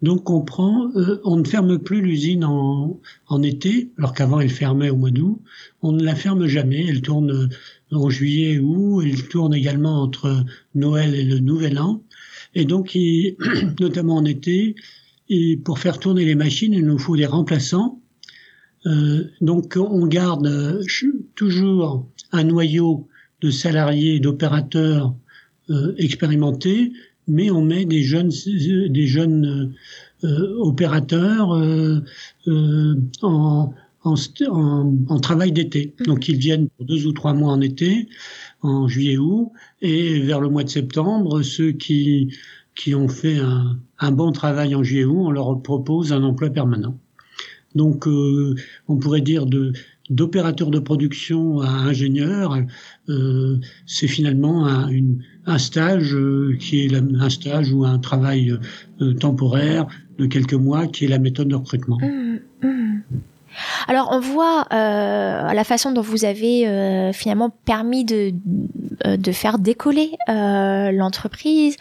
Donc 0.01 0.29
on 0.29 0.41
prend, 0.41 0.91
euh, 0.95 1.21
on 1.23 1.37
ne 1.37 1.43
ferme 1.45 1.79
plus 1.79 2.01
l'usine 2.01 2.43
en, 2.43 2.99
été, 3.43 3.91
alors 3.97 4.13
qu'avant 4.13 4.39
elle 4.39 4.49
fermait 4.49 4.89
au 4.89 4.97
mois 4.97 5.11
d'août. 5.11 5.41
On 5.81 5.93
ne 5.93 6.03
la 6.03 6.15
ferme 6.15 6.47
jamais. 6.47 6.85
Elle 6.87 7.01
tourne 7.01 7.31
euh, 7.31 7.47
en 7.95 8.09
juillet 8.09 8.59
août. 8.59 9.01
Elle 9.05 9.27
tourne 9.27 9.53
également 9.53 10.01
entre 10.01 10.43
Noël 10.73 11.15
et 11.15 11.23
le 11.23 11.39
Nouvel 11.39 11.79
An. 11.79 12.03
Et 12.53 12.65
donc, 12.65 12.95
il- 12.95 13.35
notamment 13.79 14.17
en 14.17 14.25
été, 14.25 14.75
et 15.29 15.57
pour 15.57 15.79
faire 15.79 15.99
tourner 15.99 16.25
les 16.25 16.35
machines, 16.35 16.73
il 16.73 16.85
nous 16.85 16.99
faut 16.99 17.15
des 17.15 17.25
remplaçants. 17.25 18.01
Euh, 18.85 19.23
donc 19.41 19.77
on 19.77 20.05
garde 20.05 20.83
toujours 21.33 22.07
un 22.31 22.43
noyau 22.43 23.07
de 23.41 23.49
salariés, 23.49 24.19
d'opérateurs 24.19 25.15
expérimentés, 25.97 26.93
mais 27.27 27.49
on 27.51 27.61
met 27.63 27.85
des 27.85 28.03
jeunes, 28.03 28.31
euh, 28.47 28.89
des 28.89 29.07
jeunes 29.07 29.73
euh, 30.23 30.27
euh, 30.27 30.55
opérateurs 30.59 31.53
euh, 31.55 31.99
euh, 32.47 32.95
en, 33.21 33.73
en, 34.03 34.15
en- 34.49 34.95
en 35.07 35.19
travail 35.19 35.51
d'été. 35.51 35.93
Donc 36.05 36.27
ils 36.27 36.37
viennent 36.37 36.69
pour 36.69 36.85
deux 36.85 37.05
ou 37.07 37.11
trois 37.13 37.33
mois 37.33 37.51
en 37.53 37.61
été, 37.61 38.07
en 38.61 38.87
juillet-août, 38.87 39.51
et 39.81 40.19
vers 40.19 40.39
le 40.41 40.49
mois 40.49 40.63
de 40.63 40.69
septembre, 40.69 41.41
ceux 41.43 41.71
qui, 41.71 42.33
qui 42.75 42.95
ont 42.95 43.07
fait 43.07 43.37
un, 43.39 43.77
un 43.99 44.11
bon 44.11 44.31
travail 44.31 44.75
en 44.75 44.83
juillet-août, 44.83 45.17
on 45.27 45.31
leur 45.31 45.61
propose 45.61 46.13
un 46.13 46.23
emploi 46.23 46.49
permanent. 46.49 46.97
Donc 47.75 48.07
euh, 48.07 48.55
on 48.87 48.97
pourrait 48.97 49.21
dire 49.21 49.45
de 49.45 49.73
d'opérateur 50.11 50.69
de 50.69 50.77
production 50.77 51.61
à 51.61 51.67
ingénieur, 51.69 52.55
euh, 53.09 53.57
c'est 53.87 54.07
finalement 54.07 54.67
un, 54.67 54.87
une, 54.89 55.23
un 55.45 55.57
stage 55.57 56.13
euh, 56.13 56.57
qui 56.59 56.85
est 56.85 56.95
un 56.95 57.29
stage 57.29 57.71
ou 57.71 57.85
un 57.85 57.99
travail 57.99 58.57
euh, 59.01 59.13
temporaire 59.13 59.87
de 60.17 60.25
quelques 60.25 60.53
mois 60.53 60.87
qui 60.87 61.05
est 61.05 61.07
la 61.07 61.19
méthode 61.19 61.49
de 61.49 61.55
recrutement. 61.55 61.97
Mhm, 62.01 62.39
mhm. 62.63 63.01
Alors 63.87 64.09
on 64.11 64.19
voit 64.19 64.65
euh, 64.73 65.53
la 65.53 65.63
façon 65.63 65.91
dont 65.91 66.01
vous 66.01 66.25
avez 66.25 66.67
euh, 66.67 67.11
finalement 67.13 67.49
permis 67.49 68.05
de, 68.05 68.31
euh, 69.05 69.17
de 69.17 69.31
faire 69.31 69.57
décoller 69.59 70.11
euh, 70.29 70.91
l'entreprise. 70.91 71.75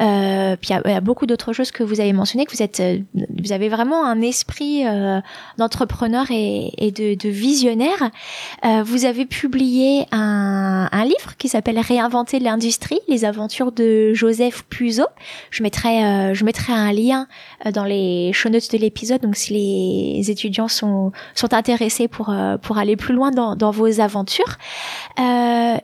Euh, 0.00 0.56
puis 0.56 0.70
il 0.70 0.90
y 0.90 0.94
a- 0.94 1.00
beaucoup 1.00 1.26
d'autres 1.26 1.52
choses 1.52 1.70
que 1.70 1.82
vous 1.82 2.00
avez 2.00 2.12
mentionnées, 2.12 2.46
que 2.46 2.52
vous 2.56 2.62
êtes, 2.62 2.80
euh, 2.80 2.98
vous 3.42 3.52
avez 3.52 3.68
vraiment 3.68 4.04
un 4.04 4.20
esprit 4.20 4.84
d'entrepreneur 5.58 6.26
et, 6.30 6.72
et 6.78 6.90
de, 6.90 7.14
de 7.14 7.28
visionnaire. 7.28 8.10
Vous 8.84 9.04
avez 9.04 9.26
publié 9.26 10.06
un, 10.12 10.88
un 10.90 11.04
livre 11.04 11.36
qui 11.38 11.48
s'appelle 11.48 11.78
Réinventer 11.78 12.38
l'industrie, 12.40 12.98
les 13.08 13.24
aventures 13.24 13.72
de 13.72 14.12
Joseph 14.14 14.64
Puzo. 14.68 15.04
Je 15.50 15.62
mettrai, 15.62 16.34
je 16.34 16.44
mettrai 16.44 16.72
un 16.72 16.92
lien 16.92 17.26
dans 17.72 17.84
les 17.84 18.32
show 18.32 18.48
notes 18.48 18.70
de 18.72 18.78
l'épisode. 18.78 19.20
Donc 19.22 19.36
si 19.36 19.52
les 20.18 20.30
étudiants 20.30 20.68
sont 20.68 21.12
sont 21.34 21.54
intéressés 21.54 22.08
pour 22.08 22.30
euh, 22.30 22.56
pour 22.56 22.78
aller 22.78 22.96
plus 22.96 23.14
loin 23.14 23.30
dans, 23.30 23.56
dans 23.56 23.70
vos 23.70 24.00
aventures. 24.00 24.56
Euh, 25.18 25.76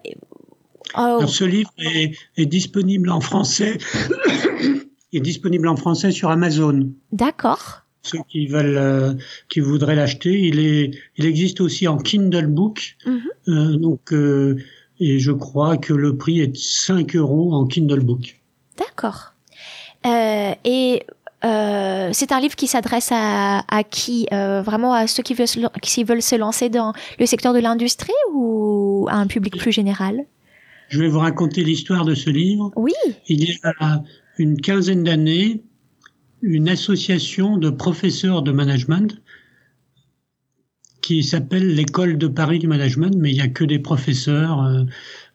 oh, 0.94 0.98
Alors, 0.98 1.28
ce 1.28 1.44
livre 1.44 1.70
est, 1.78 2.12
est 2.36 2.46
disponible 2.46 3.10
en 3.10 3.20
français. 3.20 3.78
est 5.12 5.20
disponible 5.20 5.68
en 5.68 5.76
français 5.76 6.10
sur 6.10 6.30
Amazon. 6.30 6.90
D'accord. 7.12 7.82
Ceux 8.02 8.18
qui 8.28 8.46
veulent, 8.46 8.76
euh, 8.76 9.14
qui 9.48 9.60
voudraient 9.60 9.96
l'acheter, 9.96 10.40
il 10.40 10.60
est, 10.60 10.92
il 11.16 11.26
existe 11.26 11.60
aussi 11.60 11.88
en 11.88 11.98
Kindle 11.98 12.46
Book. 12.46 12.96
Mhm. 13.04 13.20
Euh, 13.48 13.76
donc, 13.76 14.12
euh, 14.12 14.56
et 15.00 15.18
je 15.18 15.32
crois 15.32 15.76
que 15.76 15.92
le 15.92 16.16
prix 16.16 16.40
est 16.40 16.46
de 16.48 16.56
5 16.56 17.16
euros 17.16 17.52
en 17.52 17.66
Kindle 17.66 18.00
Book. 18.00 18.40
D'accord. 18.78 19.32
Et 20.64 21.02
euh, 21.44 22.10
c'est 22.12 22.32
un 22.32 22.40
livre 22.40 22.56
qui 22.56 22.66
s'adresse 22.66 23.10
à, 23.12 23.62
à 23.68 23.84
qui 23.84 24.26
euh, 24.32 24.62
Vraiment 24.62 24.94
à 24.94 25.06
ceux 25.06 25.22
qui 25.22 25.34
veulent, 25.34 25.48
se, 25.48 25.60
qui 25.82 26.04
veulent 26.04 26.22
se 26.22 26.36
lancer 26.36 26.68
dans 26.68 26.92
le 27.18 27.26
secteur 27.26 27.52
de 27.52 27.58
l'industrie 27.58 28.12
ou 28.32 29.06
à 29.10 29.16
un 29.16 29.26
public 29.26 29.56
plus 29.56 29.72
général? 29.72 30.24
Je 30.88 31.00
vais 31.00 31.08
vous 31.08 31.18
raconter 31.18 31.64
l'histoire 31.64 32.04
de 32.04 32.14
ce 32.14 32.30
livre. 32.30 32.70
Oui. 32.76 32.92
Il 33.28 33.44
y 33.44 33.58
a 33.64 34.02
une 34.38 34.60
quinzaine 34.60 35.04
d'années, 35.04 35.62
une 36.42 36.68
association 36.68 37.56
de 37.58 37.70
professeurs 37.70 38.42
de 38.42 38.52
management 38.52 39.20
qui 41.02 41.22
s'appelle 41.22 41.74
l'école 41.74 42.18
de 42.18 42.26
Paris 42.26 42.58
du 42.58 42.66
management, 42.66 43.14
mais 43.16 43.30
il 43.30 43.34
n'y 43.34 43.40
a 43.40 43.48
que 43.48 43.64
des 43.64 43.78
professeurs 43.78 44.62
euh, 44.62 44.82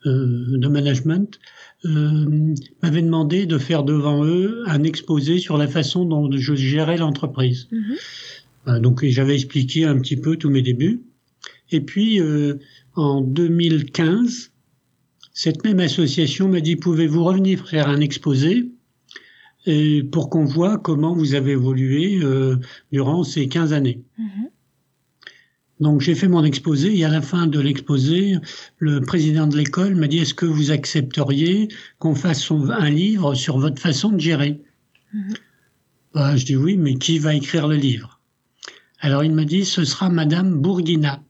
euh, 0.05 0.57
de 0.57 0.67
management, 0.67 1.39
euh, 1.85 2.53
m'avaient 2.81 3.01
demandé 3.01 3.45
de 3.45 3.57
faire 3.57 3.83
devant 3.83 4.23
eux 4.23 4.63
un 4.67 4.83
exposé 4.83 5.39
sur 5.39 5.57
la 5.57 5.67
façon 5.67 6.05
dont 6.05 6.29
je 6.31 6.53
gérais 6.53 6.97
l'entreprise. 6.97 7.67
Mhm. 7.71 8.79
donc 8.79 9.03
j'avais 9.05 9.35
expliqué 9.35 9.85
un 9.85 9.97
petit 9.99 10.17
peu 10.17 10.37
tous 10.37 10.49
mes 10.49 10.61
débuts. 10.61 11.01
Et 11.71 11.81
puis 11.81 12.19
en 12.95 13.21
2015, 13.21 14.51
cette 15.33 15.63
même 15.63 15.79
association 15.79 16.49
m'a 16.49 16.59
dit 16.59 16.75
pouvez-vous 16.75 17.23
revenir 17.23 17.67
faire 17.67 17.89
un 17.89 18.01
exposé 18.01 18.69
et 19.65 20.03
pour 20.03 20.29
qu'on 20.29 20.45
voit 20.45 20.77
comment 20.77 21.15
vous 21.15 21.33
avez 21.33 21.53
évolué 21.53 22.19
durant 22.91 23.23
ces 23.23 23.47
15 23.47 23.73
années? 23.73 24.03
Mhm. 24.19 24.49
Donc 25.81 26.01
j'ai 26.01 26.13
fait 26.13 26.27
mon 26.27 26.43
exposé 26.43 26.95
et 26.95 27.03
à 27.05 27.09
la 27.09 27.21
fin 27.21 27.47
de 27.47 27.59
l'exposé, 27.59 28.35
le 28.77 29.01
président 29.01 29.47
de 29.47 29.57
l'école 29.57 29.95
m'a 29.95 30.07
dit 30.07 30.19
est-ce 30.19 30.35
que 30.35 30.45
vous 30.45 30.69
accepteriez 30.69 31.69
qu'on 31.97 32.13
fasse 32.13 32.51
un 32.51 32.89
livre 32.89 33.33
sur 33.33 33.57
votre 33.57 33.81
façon 33.81 34.11
de 34.11 34.19
gérer? 34.19 34.61
Bah, 36.13 36.37
Je 36.37 36.45
dis 36.45 36.55
oui, 36.55 36.77
mais 36.77 36.93
qui 36.95 37.17
va 37.17 37.33
écrire 37.33 37.67
le 37.67 37.77
livre? 37.77 38.19
Alors 38.99 39.23
il 39.23 39.31
m'a 39.33 39.43
dit 39.43 39.65
ce 39.65 39.83
sera 39.83 40.09
Madame 40.09 40.61
Bourguina. 40.61 41.23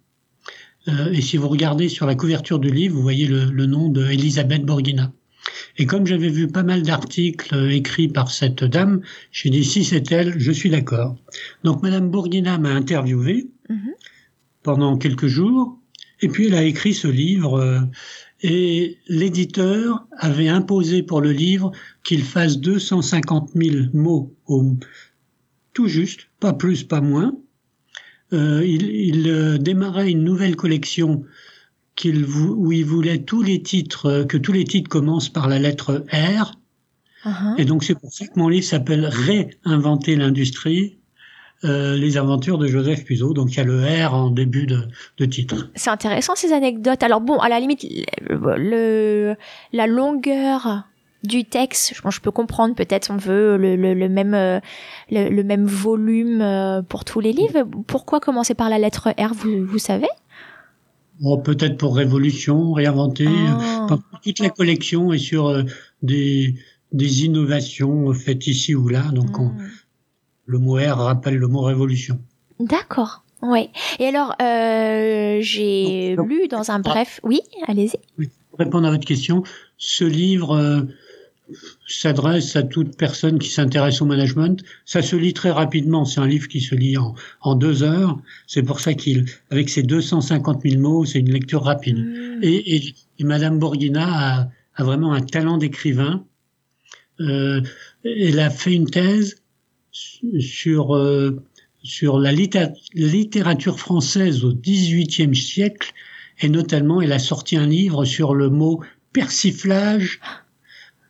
Euh, 0.89 1.13
et 1.13 1.21
si 1.21 1.37
vous 1.37 1.47
regardez 1.47 1.87
sur 1.87 2.05
la 2.05 2.15
couverture 2.15 2.59
du 2.59 2.71
livre, 2.71 2.95
vous 2.95 3.01
voyez 3.01 3.27
le, 3.27 3.45
le 3.45 3.65
nom 3.67 3.87
de 3.87 4.05
Elisabeth 4.05 4.65
Bourguina. 4.65 5.13
Et 5.77 5.85
comme 5.85 6.05
j'avais 6.05 6.29
vu 6.29 6.47
pas 6.47 6.63
mal 6.63 6.81
d'articles 6.81 7.71
écrits 7.71 8.09
par 8.09 8.29
cette 8.29 8.65
dame, 8.65 9.01
j'ai 9.31 9.49
dit 9.49 9.63
si 9.63 9.85
c'est 9.85 10.11
elle, 10.11 10.37
je 10.37 10.51
suis 10.51 10.69
d'accord. 10.69 11.15
Donc 11.63 11.81
Madame 11.83 12.09
Bourguina 12.11 12.57
m'a 12.57 12.71
interviewé 12.71 13.47
Mhm. 13.71 13.93
Pendant 14.63 14.97
quelques 14.97 15.27
jours, 15.27 15.79
et 16.21 16.27
puis 16.27 16.47
elle 16.47 16.55
a 16.55 16.63
écrit 16.63 16.93
ce 16.93 17.07
livre, 17.07 17.55
euh, 17.59 17.79
et 18.43 18.97
l'éditeur 19.07 20.05
avait 20.17 20.47
imposé 20.47 21.03
pour 21.03 21.21
le 21.21 21.31
livre 21.31 21.71
qu'il 22.03 22.23
fasse 22.23 22.59
250 22.59 23.51
000 23.55 23.85
mots 23.93 24.33
au, 24.47 24.75
tout 25.73 25.87
juste, 25.87 26.27
pas 26.39 26.53
plus, 26.53 26.83
pas 26.83 27.01
moins. 27.01 27.33
Euh, 28.33 28.65
il 28.65 28.83
il 28.89 29.29
euh, 29.29 29.57
démarrait 29.57 30.09
une 30.11 30.23
nouvelle 30.23 30.55
collection 30.55 31.23
vou- 32.05 32.55
où 32.57 32.71
il 32.71 32.85
voulait 32.85 33.19
tous 33.23 33.43
les 33.43 33.61
titres, 33.61 34.05
euh, 34.07 34.23
que 34.25 34.37
tous 34.37 34.53
les 34.53 34.63
titres 34.63 34.89
commencent 34.89 35.29
par 35.29 35.47
la 35.47 35.59
lettre 35.59 36.05
R, 36.11 36.51
Mhm. 37.23 37.55
et 37.59 37.65
donc 37.65 37.83
c'est 37.83 37.93
pour 37.93 38.11
ça 38.11 38.25
que 38.25 38.39
mon 38.39 38.47
livre 38.49 38.65
s'appelle 38.65 39.05
Réinventer 39.05 40.15
l'industrie, 40.15 40.97
euh, 41.63 41.95
les 41.95 42.17
aventures 42.17 42.57
de 42.57 42.67
Joseph 42.67 43.03
Puzo. 43.05 43.33
Donc 43.33 43.51
il 43.53 43.57
y 43.57 43.59
a 43.59 43.63
le 43.63 43.81
R 43.81 44.13
en 44.13 44.29
début 44.31 44.65
de, 44.65 44.79
de 45.17 45.25
titre. 45.25 45.69
C'est 45.75 45.89
intéressant 45.89 46.35
ces 46.35 46.53
anecdotes. 46.53 47.03
Alors 47.03 47.21
bon, 47.21 47.37
à 47.37 47.49
la 47.49 47.59
limite, 47.59 47.83
le, 48.27 48.55
le- 48.57 49.35
la 49.73 49.87
longueur 49.87 50.83
du 51.23 51.45
texte, 51.45 51.93
je, 51.95 52.01
je 52.09 52.19
peux 52.19 52.31
comprendre. 52.31 52.73
Peut-être 52.73 53.11
on 53.11 53.17
veut 53.17 53.57
le, 53.57 53.75
le, 53.75 53.93
le 53.93 54.09
même 54.09 54.33
euh, 54.33 54.59
le, 55.11 55.29
le 55.29 55.43
même 55.43 55.65
volume 55.65 56.41
euh, 56.41 56.81
pour 56.81 57.05
tous 57.05 57.19
les 57.19 57.31
livres. 57.31 57.63
Pourquoi 57.85 58.19
commencer 58.19 58.55
par 58.55 58.69
la 58.69 58.79
lettre 58.79 59.09
R 59.19 59.33
Vous, 59.33 59.65
vous 59.65 59.77
savez? 59.77 60.07
Bon, 61.19 61.37
peut-être 61.37 61.77
pour 61.77 61.95
Révolution, 61.95 62.71
réinventer. 62.73 63.27
Ah. 63.27 63.81
Enfin, 63.83 63.99
toute 64.23 64.39
la 64.39 64.49
collection 64.49 65.13
est 65.13 65.19
sur 65.19 65.63
des, 66.01 66.55
des 66.91 67.25
innovations 67.25 68.11
faites 68.13 68.47
ici 68.47 68.73
ou 68.73 68.87
là. 68.87 69.03
Donc 69.13 69.37
on- 69.39 69.49
Hmm. 69.49 69.67
Le 70.51 70.59
mot 70.59 70.75
R 70.75 70.97
rappelle 70.97 71.37
le 71.37 71.47
mot 71.47 71.61
Révolution. 71.61 72.19
D'accord. 72.59 73.23
Ouais. 73.41 73.69
Et 73.99 74.05
alors, 74.05 74.35
euh, 74.41 75.39
j'ai 75.41 76.15
Donc, 76.15 76.29
lu 76.29 76.47
dans 76.49 76.69
un 76.71 76.79
bref. 76.79 77.19
Oui, 77.23 77.39
allez-y. 77.67 78.27
Pour 78.49 78.59
répondre 78.59 78.85
à 78.87 78.91
votre 78.91 79.05
question, 79.05 79.43
ce 79.77 80.03
livre 80.03 80.55
euh, 80.55 80.81
s'adresse 81.87 82.55
à 82.57 82.63
toute 82.63 82.97
personne 82.97 83.39
qui 83.39 83.49
s'intéresse 83.49 84.01
au 84.01 84.05
management. 84.05 84.61
Ça 84.85 85.01
se 85.01 85.15
lit 85.15 85.33
très 85.33 85.51
rapidement. 85.51 86.03
C'est 86.03 86.19
un 86.19 86.27
livre 86.27 86.49
qui 86.49 86.59
se 86.59 86.75
lit 86.75 86.97
en, 86.97 87.15
en 87.41 87.55
deux 87.55 87.81
heures. 87.81 88.19
C'est 88.45 88.61
pour 88.61 88.81
ça 88.81 88.93
qu'il, 88.93 89.25
avec 89.49 89.69
ses 89.69 89.83
250 89.83 90.61
000 90.63 90.81
mots, 90.81 91.05
c'est 91.05 91.19
une 91.19 91.31
lecture 91.31 91.63
rapide. 91.63 91.97
Hmm. 91.97 92.39
Et, 92.43 92.75
et, 92.75 92.93
et 93.19 93.23
Madame 93.23 93.57
Bourguina 93.57 94.07
a, 94.09 94.49
a 94.75 94.83
vraiment 94.83 95.13
un 95.13 95.21
talent 95.21 95.57
d'écrivain. 95.57 96.25
Euh, 97.21 97.61
elle 98.03 98.39
a 98.39 98.49
fait 98.49 98.73
une 98.73 98.89
thèse 98.89 99.40
sur 99.91 100.95
euh, 100.95 101.41
sur 101.83 102.19
la 102.19 102.31
litté- 102.31 102.73
littérature 102.93 103.79
française 103.79 104.45
au 104.45 104.53
XVIIIe 104.53 105.35
siècle 105.35 105.91
et 106.39 106.49
notamment 106.49 107.01
elle 107.01 107.11
a 107.11 107.19
sorti 107.19 107.57
un 107.57 107.67
livre 107.67 108.05
sur 108.05 108.33
le 108.35 108.49
mot 108.49 108.81
persiflage 109.13 110.19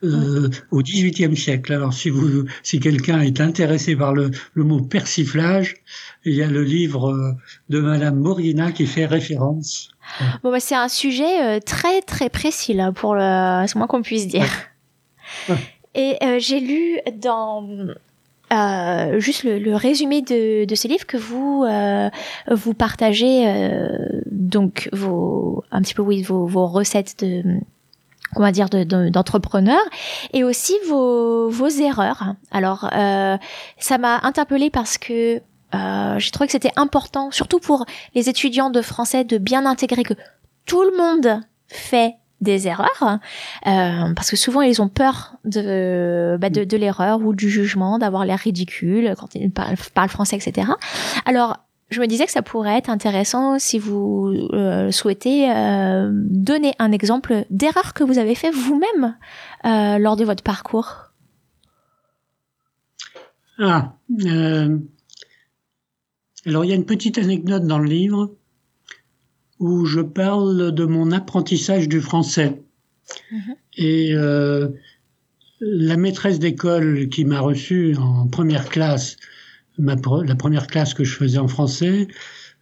euh, 0.02 0.48
au 0.70 0.82
XVIIIe 0.82 1.36
siècle. 1.36 1.72
Alors 1.72 1.92
si 1.92 2.10
vous 2.10 2.46
si 2.62 2.80
quelqu'un 2.80 3.20
est 3.20 3.40
intéressé 3.40 3.94
par 3.94 4.12
le, 4.14 4.30
le 4.54 4.64
mot 4.64 4.80
persiflage, 4.80 5.76
il 6.24 6.34
y 6.34 6.42
a 6.42 6.48
le 6.48 6.64
livre 6.64 7.12
euh, 7.12 7.32
de 7.68 7.80
Madame 7.80 8.20
Bourguina 8.22 8.72
qui 8.72 8.86
fait 8.86 9.06
référence. 9.06 9.90
Bon, 10.42 10.50
bah, 10.50 10.58
c'est 10.58 10.74
un 10.74 10.88
sujet 10.88 11.42
euh, 11.42 11.60
très 11.60 12.02
très 12.02 12.28
précis 12.28 12.74
là 12.74 12.90
pour 12.92 13.14
le, 13.14 13.64
c'est 13.66 13.76
moins 13.76 13.86
qu'on 13.86 14.02
puisse 14.02 14.26
dire. 14.26 14.50
Ouais. 15.48 15.56
Et 15.94 16.16
euh, 16.22 16.38
j'ai 16.40 16.60
lu 16.60 16.98
dans 17.20 17.68
euh, 18.52 19.18
juste 19.18 19.44
le, 19.44 19.58
le 19.58 19.74
résumé 19.74 20.22
de, 20.22 20.64
de 20.64 20.74
ce 20.74 20.86
livre 20.88 21.06
que 21.06 21.16
vous 21.16 21.64
euh, 21.66 22.10
vous 22.50 22.74
partagez 22.74 23.46
euh, 23.46 23.88
donc 24.30 24.88
vos 24.92 25.64
un 25.70 25.80
petit 25.82 25.94
peu 25.94 26.02
oui 26.02 26.22
vos, 26.22 26.46
vos 26.46 26.66
recettes 26.66 27.24
de 27.24 27.42
va 28.36 28.50
dire 28.52 28.68
de- 28.70 28.84
de- 28.84 29.08
d'entrepreneurs 29.10 29.84
et 30.32 30.42
aussi 30.42 30.74
vos, 30.88 31.50
vos 31.50 31.68
erreurs. 31.68 32.34
Alors 32.50 32.88
euh, 32.94 33.36
ça 33.78 33.98
m'a 33.98 34.20
interpellée 34.22 34.70
parce 34.70 34.96
que 34.98 35.40
euh, 35.74 36.18
j'ai 36.18 36.30
trouvé 36.30 36.46
que 36.46 36.52
c'était 36.52 36.72
important, 36.76 37.30
surtout 37.30 37.58
pour 37.58 37.84
les 38.14 38.28
étudiants 38.28 38.70
de 38.70 38.80
français, 38.82 39.24
de 39.24 39.38
bien 39.38 39.64
intégrer 39.66 40.02
que 40.02 40.14
tout 40.66 40.82
le 40.82 40.96
monde 40.96 41.40
fait 41.68 42.14
des 42.42 42.68
erreurs, 42.68 43.18
euh, 43.66 44.14
parce 44.14 44.30
que 44.30 44.36
souvent 44.36 44.60
ils 44.60 44.82
ont 44.82 44.88
peur 44.88 45.36
de, 45.44 46.36
bah, 46.40 46.50
de, 46.50 46.64
de 46.64 46.76
l'erreur 46.76 47.20
ou 47.20 47.34
du 47.34 47.48
jugement, 47.48 47.98
d'avoir 47.98 48.26
l'air 48.26 48.38
ridicule 48.38 49.14
quand 49.18 49.34
ils 49.34 49.50
parlent, 49.50 49.76
parlent 49.94 50.10
français, 50.10 50.36
etc. 50.36 50.68
Alors, 51.24 51.58
je 51.92 52.00
me 52.00 52.06
disais 52.06 52.24
que 52.24 52.32
ça 52.32 52.42
pourrait 52.42 52.78
être 52.78 52.90
intéressant 52.90 53.58
si 53.58 53.78
vous 53.78 54.32
euh, 54.52 54.90
souhaitez 54.90 55.50
euh, 55.50 56.10
donner 56.12 56.74
un 56.78 56.90
exemple 56.90 57.44
d'erreur 57.50 57.92
que 57.94 58.02
vous 58.02 58.18
avez 58.18 58.34
fait 58.34 58.50
vous-même 58.50 59.16
euh, 59.64 59.98
lors 59.98 60.16
de 60.16 60.24
votre 60.24 60.42
parcours. 60.42 61.12
Ah, 63.58 63.92
alors 66.46 66.64
il 66.64 66.68
y 66.68 66.72
a 66.72 66.74
une 66.74 66.86
petite 66.86 67.18
anecdote 67.18 67.64
dans 67.64 67.78
le 67.78 67.88
livre 67.88 68.34
où 69.62 69.86
je 69.86 70.00
parle 70.00 70.72
de 70.72 70.84
mon 70.84 71.12
apprentissage 71.12 71.88
du 71.88 72.00
français. 72.00 72.60
Mhm. 73.30 73.54
Et 73.76 74.10
euh, 74.14 74.68
la 75.60 75.96
maîtresse 75.96 76.38
d'école 76.40 77.08
qui 77.08 77.24
m'a 77.24 77.40
reçu 77.40 77.94
en 77.96 78.26
première 78.26 78.68
classe, 78.68 79.16
ma, 79.78 79.94
pre- 79.94 80.26
la 80.26 80.34
première 80.34 80.66
classe 80.66 80.94
que 80.94 81.04
je 81.04 81.14
faisais 81.14 81.38
en 81.38 81.48
français, 81.48 82.08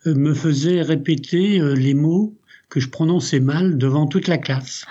euh, 0.06 0.14
me 0.14 0.34
faisait 0.34 0.82
répéter 0.82 1.58
euh, 1.58 1.72
les 1.74 1.94
mots 1.94 2.34
que 2.68 2.80
je 2.80 2.88
prononçais 2.88 3.40
mal 3.40 3.78
devant 3.78 4.06
toute 4.06 4.28
la 4.28 4.38
classe. 4.38 4.84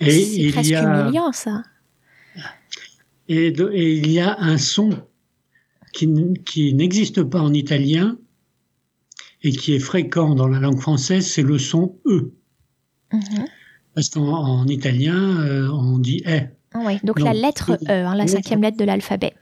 Et 0.00 0.10
C'est 0.10 0.40
il 0.42 0.52
presque 0.52 0.70
y 0.70 0.74
a 0.74 1.02
humiliant 1.02 1.30
ça. 1.32 1.62
et, 3.28 3.52
de- 3.52 3.70
et 3.72 3.94
il 3.94 4.10
y 4.10 4.18
a 4.20 4.36
un 4.40 4.58
son 4.58 4.90
qui 5.92 6.08
n'existe 6.74 7.22
pas 7.22 7.40
en 7.40 7.52
italien 7.54 8.18
et 9.44 9.52
qui 9.52 9.74
est 9.74 9.78
fréquent 9.78 10.34
dans 10.34 10.48
la 10.48 10.58
langue 10.58 10.80
française, 10.80 11.26
c'est 11.26 11.42
le 11.42 11.58
son 11.58 11.96
E. 12.06 12.32
Mhm. 13.12 13.44
Parce 13.94 14.08
qu'en 14.08 14.26
en 14.26 14.66
italien, 14.66 15.38
euh, 15.40 15.68
on 15.68 15.98
dit 15.98 16.22
E. 16.26 16.40
Oui, 16.74 16.98
donc 17.04 17.20
la 17.20 17.34
lettre 17.34 17.78
E, 17.88 17.90
hein, 17.90 18.16
la 18.16 18.26
cinquième 18.26 18.62
lettre 18.62 18.78
de 18.78 18.84
l'alphabet. 18.84 19.34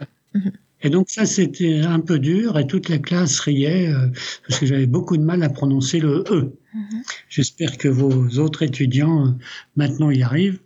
Et 0.83 0.91
donc 0.91 1.09
ça, 1.09 1.25
c'était 1.27 1.81
un 1.81 2.01
peu 2.01 2.19
dur 2.19 2.59
et 2.59 2.67
toute 2.67 2.89
la 2.89 2.99
classe 2.99 3.39
riait 3.39 3.89
euh, 3.89 4.09
parce 4.47 4.59
que 4.59 4.67
j'avais 4.67 4.87
beaucoup 4.87 5.17
de 5.17 5.23
mal 5.23 5.43
à 5.45 5.49
prononcer 5.49 6.01
le 6.01 6.25
E. 6.29 6.53
Mhm. 6.75 7.03
J'espère 7.29 7.79
que 7.79 7.89
vos 7.89 8.39
autres 8.39 8.63
étudiants 8.63 9.29
euh, 9.29 9.31
maintenant 9.77 10.11
y 10.11 10.23
arrivent. 10.23 10.61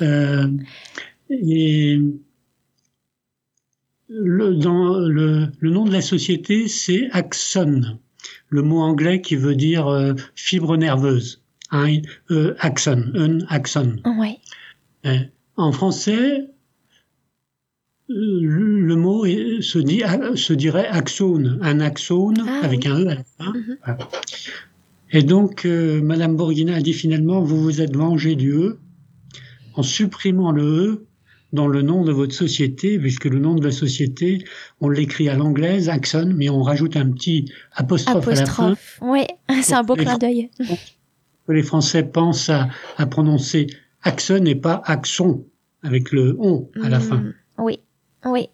Euh, 0.00 0.48
et 1.28 2.00
le, 4.08 4.54
dans 4.54 4.98
le, 4.98 5.48
le 5.58 5.70
nom 5.70 5.84
de 5.84 5.92
la 5.92 6.02
société, 6.02 6.68
c'est 6.68 7.10
Axon, 7.10 7.98
le 8.48 8.62
mot 8.62 8.80
anglais 8.80 9.20
qui 9.20 9.36
veut 9.36 9.54
dire 9.56 9.86
euh, 9.88 10.14
fibre 10.34 10.76
nerveuse. 10.76 11.42
Hein, 11.70 12.00
euh, 12.30 12.54
axon, 12.58 13.10
un 13.14 13.40
axon. 13.48 13.96
Euh, 15.06 15.18
En 15.56 15.72
français, 15.72 16.46
le 18.08 18.94
mot 18.94 19.24
se, 19.26 19.78
dit, 19.78 20.02
se 20.34 20.52
dirait 20.52 20.86
axone, 20.86 21.58
un 21.62 21.80
axone 21.80 22.44
Ah, 22.46 22.60
avec 22.62 22.80
oui. 22.84 22.90
un 22.90 23.00
E 23.00 23.08
à 23.08 23.14
la 23.14 23.24
fin. 23.24 23.52
Mhm. 23.52 23.76
Voilà. 23.84 24.08
Et 25.12 25.22
donc, 25.22 25.64
euh, 25.66 26.00
Madame 26.02 26.36
Bourguina 26.36 26.76
a 26.76 26.80
dit 26.80 26.92
finalement, 26.94 27.40
vous 27.42 27.60
vous 27.62 27.80
êtes 27.80 27.94
vengé 27.96 28.34
du 28.34 28.52
E 28.52 28.78
en 29.74 29.82
supprimant 29.82 30.52
le 30.52 30.62
E 30.64 31.06
dans 31.52 31.68
le 31.68 31.82
nom 31.82 32.02
de 32.02 32.12
votre 32.12 32.34
société, 32.34 32.98
puisque 32.98 33.26
le 33.26 33.38
nom 33.38 33.54
de 33.54 33.64
la 33.64 33.72
société, 33.72 34.44
on 34.80 34.88
l'écrit 34.88 35.28
à 35.28 35.34
l'anglaise, 35.34 35.88
Axon, 35.88 36.32
mais 36.34 36.48
on 36.48 36.62
rajoute 36.62 36.96
un 36.96 37.10
petit 37.10 37.50
apostrophe, 37.74 38.28
à 38.28 38.30
la 38.34 38.46
fin. 38.46 38.64
Apostrophe. 38.72 38.98
Oui, 39.02 39.24
c'est 39.62 39.74
un 39.74 39.82
beau 39.82 39.94
clin 39.94 40.18
d'œil. 40.18 40.50
que 41.46 41.52
les 41.52 41.62
Français 41.62 42.04
pensent 42.04 42.48
à, 42.48 42.68
à 42.96 43.06
prononcer 43.06 43.66
Axon 44.02 44.44
et 44.46 44.54
pas 44.54 44.82
Axon, 44.86 45.44
avec 45.82 46.12
le 46.12 46.36
on 46.38 46.68
à 46.82 46.88
la 46.88 47.00
fin. 47.00 47.16
Mm, 47.16 47.34
Oui, 47.58 47.78
oui. 48.24 48.48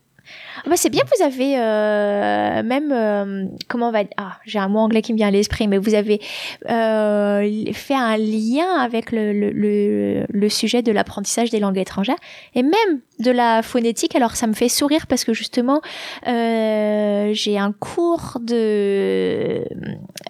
Ah 0.64 0.70
bah 0.70 0.76
c'est 0.76 0.90
bien, 0.90 1.02
vous 1.16 1.24
avez 1.24 1.58
euh, 1.58 2.62
même 2.62 2.90
euh, 2.92 3.46
comment 3.68 3.88
on 3.88 3.92
va 3.92 4.00
ah 4.16 4.38
j'ai 4.44 4.58
un 4.58 4.68
mot 4.68 4.80
anglais 4.80 5.02
qui 5.02 5.12
me 5.12 5.18
vient 5.18 5.28
à 5.28 5.30
l'esprit, 5.30 5.68
mais 5.68 5.78
vous 5.78 5.94
avez 5.94 6.20
euh, 6.68 7.72
fait 7.72 7.94
un 7.94 8.16
lien 8.16 8.76
avec 8.80 9.12
le, 9.12 9.32
le, 9.32 10.26
le, 10.28 10.48
sujet 10.48 10.82
de 10.82 10.90
l'apprentissage 10.90 11.50
des 11.50 11.60
langues 11.60 11.78
étrangères 11.78 12.16
et 12.54 12.62
même 12.62 13.00
de 13.20 13.30
la 13.30 13.62
phonétique. 13.62 14.16
Alors 14.16 14.36
ça 14.36 14.46
me 14.46 14.52
fait 14.52 14.68
sourire 14.68 15.06
parce 15.06 15.24
que 15.24 15.32
justement 15.32 15.80
euh, 16.26 17.30
j'ai 17.32 17.58
un 17.58 17.72
cours 17.72 18.38
de 18.40 19.64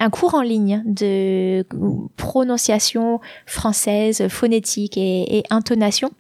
un 0.00 0.10
cours 0.10 0.34
en 0.34 0.42
ligne 0.42 0.82
de 0.84 1.64
prononciation 2.16 3.20
française, 3.46 4.28
phonétique 4.28 4.98
et 4.98 5.42
intonation. 5.50 6.10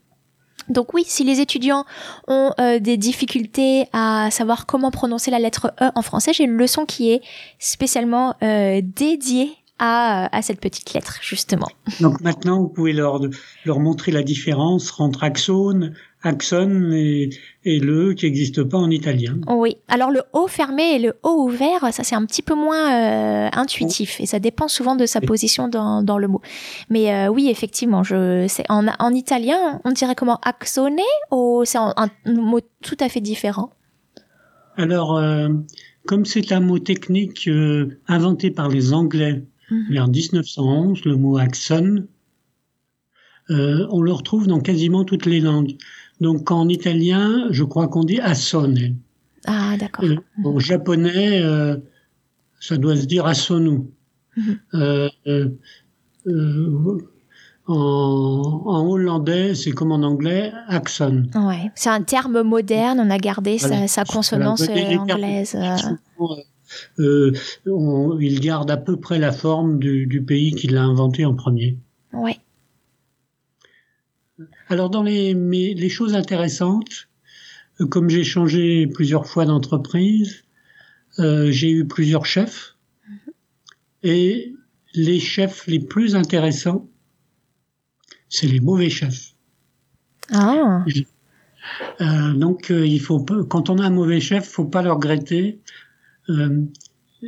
Donc 0.68 0.94
oui, 0.94 1.04
si 1.06 1.24
les 1.24 1.40
étudiants 1.40 1.84
ont 2.26 2.52
euh, 2.60 2.78
des 2.78 2.96
difficultés 2.96 3.86
à 3.92 4.30
savoir 4.30 4.66
comment 4.66 4.90
prononcer 4.90 5.30
la 5.30 5.38
lettre 5.38 5.72
E 5.80 5.90
en 5.94 6.02
français, 6.02 6.32
j'ai 6.32 6.44
une 6.44 6.56
leçon 6.56 6.84
qui 6.84 7.10
est 7.10 7.22
spécialement 7.58 8.34
euh, 8.42 8.80
dédiée 8.82 9.50
à, 9.78 10.34
à 10.36 10.42
cette 10.42 10.60
petite 10.60 10.92
lettre, 10.92 11.18
justement. 11.22 11.68
Donc 12.00 12.20
maintenant, 12.20 12.60
vous 12.60 12.68
pouvez 12.68 12.92
leur, 12.92 13.20
leur 13.64 13.78
montrer 13.78 14.12
la 14.12 14.22
différence 14.22 14.98
entre 15.00 15.22
axone, 15.22 15.94
axon 16.22 16.90
et, 16.92 17.30
et 17.64 17.78
le 17.78 18.12
qui 18.14 18.26
n'existe 18.26 18.62
pas 18.64 18.78
en 18.78 18.90
italien. 18.90 19.38
Oui. 19.48 19.76
Alors 19.88 20.10
le 20.10 20.22
O 20.32 20.46
fermé 20.48 20.96
et 20.96 20.98
le 20.98 21.14
O 21.22 21.44
ouvert, 21.44 21.92
ça 21.92 22.02
c'est 22.04 22.14
un 22.14 22.24
petit 22.26 22.42
peu 22.42 22.54
moins 22.54 22.92
euh, 22.92 23.48
intuitif 23.52 24.20
et 24.20 24.26
ça 24.26 24.38
dépend 24.38 24.68
souvent 24.68 24.96
de 24.96 25.06
sa 25.06 25.20
position 25.20 25.68
dans, 25.68 26.02
dans 26.02 26.18
le 26.18 26.28
mot. 26.28 26.40
Mais 26.90 27.12
euh, 27.14 27.28
oui, 27.28 27.48
effectivement, 27.48 28.02
je, 28.02 28.46
c'est 28.48 28.64
en, 28.68 28.86
en 28.98 29.14
italien, 29.14 29.80
on 29.84 29.92
dirait 29.92 30.14
comment 30.14 30.38
axone 30.42 30.98
ou 31.30 31.62
c'est 31.64 31.78
un, 31.78 31.94
un 31.96 32.08
mot 32.32 32.60
tout 32.82 32.96
à 33.00 33.08
fait 33.08 33.20
différent? 33.20 33.70
Alors, 34.76 35.16
euh, 35.16 35.48
comme 36.06 36.24
c'est 36.24 36.52
un 36.52 36.60
mot 36.60 36.78
technique 36.78 37.48
inventé 38.06 38.50
par 38.50 38.68
les 38.68 38.92
Anglais 38.92 39.44
Mhm. 39.70 39.86
vers 39.90 40.08
1911, 40.08 41.04
le 41.04 41.16
mot 41.16 41.36
axon, 41.36 42.06
on 43.50 44.00
le 44.02 44.12
retrouve 44.12 44.46
dans 44.46 44.60
quasiment 44.60 45.04
toutes 45.04 45.26
les 45.26 45.40
langues. 45.40 45.76
Donc 46.20 46.50
en 46.50 46.68
italien, 46.68 47.46
je 47.50 47.64
crois 47.64 47.88
qu'on 47.88 48.04
dit 48.04 48.20
assone. 48.20 48.96
Ah 49.46 49.76
d'accord. 49.78 50.04
Euh, 50.04 50.16
En 50.44 50.58
japonais, 50.58 51.40
euh, 51.42 51.76
ça 52.60 52.76
doit 52.76 52.96
se 52.96 53.06
dire 53.06 53.24
asonu. 53.26 53.82
Mhm. 54.36 54.58
Euh, 54.74 55.08
euh, 55.26 55.48
euh, 56.26 56.98
en, 57.66 58.62
en 58.66 58.86
hollandais, 58.88 59.54
c'est 59.54 59.72
comme 59.72 59.92
en 59.92 60.02
anglais, 60.02 60.52
axon. 60.68 61.24
Ouais, 61.34 61.70
c'est 61.74 61.90
un 61.90 62.02
terme 62.02 62.42
moderne. 62.42 62.98
On 63.00 63.10
a 63.10 63.18
gardé 63.18 63.58
sa, 63.58 63.68
Voilà. 63.68 63.88
sa 63.88 64.04
consonance 64.04 64.64
Voilà. 64.66 64.90
Euh, 64.92 64.96
anglaise. 64.98 65.54
euh. 65.54 65.76
souvent, 65.76 66.36
euh, 66.98 67.32
on- 67.66 68.18
il 68.20 68.40
garde 68.40 68.70
à 68.70 68.76
peu 68.76 68.96
près 68.96 69.18
la 69.18 69.32
forme 69.32 69.78
du, 69.78 70.06
du 70.06 70.22
pays 70.22 70.52
qui 70.54 70.66
l'a 70.68 70.82
inventé 70.82 71.24
en 71.26 71.34
premier. 71.34 71.76
Ouais. 72.12 72.38
Alors 74.68 74.90
dans 74.90 75.02
les, 75.02 75.34
les 75.34 75.88
choses 75.88 76.14
intéressantes, 76.14 77.08
euh, 77.80 77.86
comme 77.86 78.08
j'ai 78.10 78.24
changé 78.24 78.86
plusieurs 78.86 79.26
fois 79.26 79.46
d'entreprise, 79.46 80.44
euh, 81.18 81.50
j'ai 81.50 81.70
eu 81.70 81.86
plusieurs 81.86 82.26
chefs 82.26 82.76
et 84.02 84.54
les 84.94 85.20
chefs 85.20 85.66
les 85.66 85.80
plus 85.80 86.14
intéressants, 86.14 86.88
c'est 88.28 88.46
les 88.46 88.60
mauvais 88.60 88.90
chefs. 88.90 89.34
Ah. 90.32 90.84
Euh, 92.00 92.32
donc 92.34 92.70
euh, 92.70 92.86
il 92.86 93.00
faut 93.00 93.20
quand 93.20 93.70
on 93.70 93.78
a 93.78 93.84
un 93.84 93.90
mauvais 93.90 94.20
chef, 94.20 94.46
faut 94.48 94.64
pas 94.64 94.82
le 94.82 94.92
regretter. 94.92 95.60
Euh, 96.28 96.62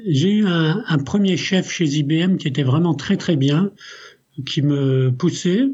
j'ai 0.06 0.32
eu 0.32 0.46
un, 0.46 0.84
un 0.86 0.98
premier 0.98 1.36
chef 1.36 1.70
chez 1.70 1.84
IBM 1.84 2.36
qui 2.36 2.48
était 2.48 2.62
vraiment 2.62 2.94
très 2.94 3.16
très 3.16 3.36
bien, 3.36 3.72
qui 4.46 4.62
me 4.62 5.10
poussait. 5.10 5.68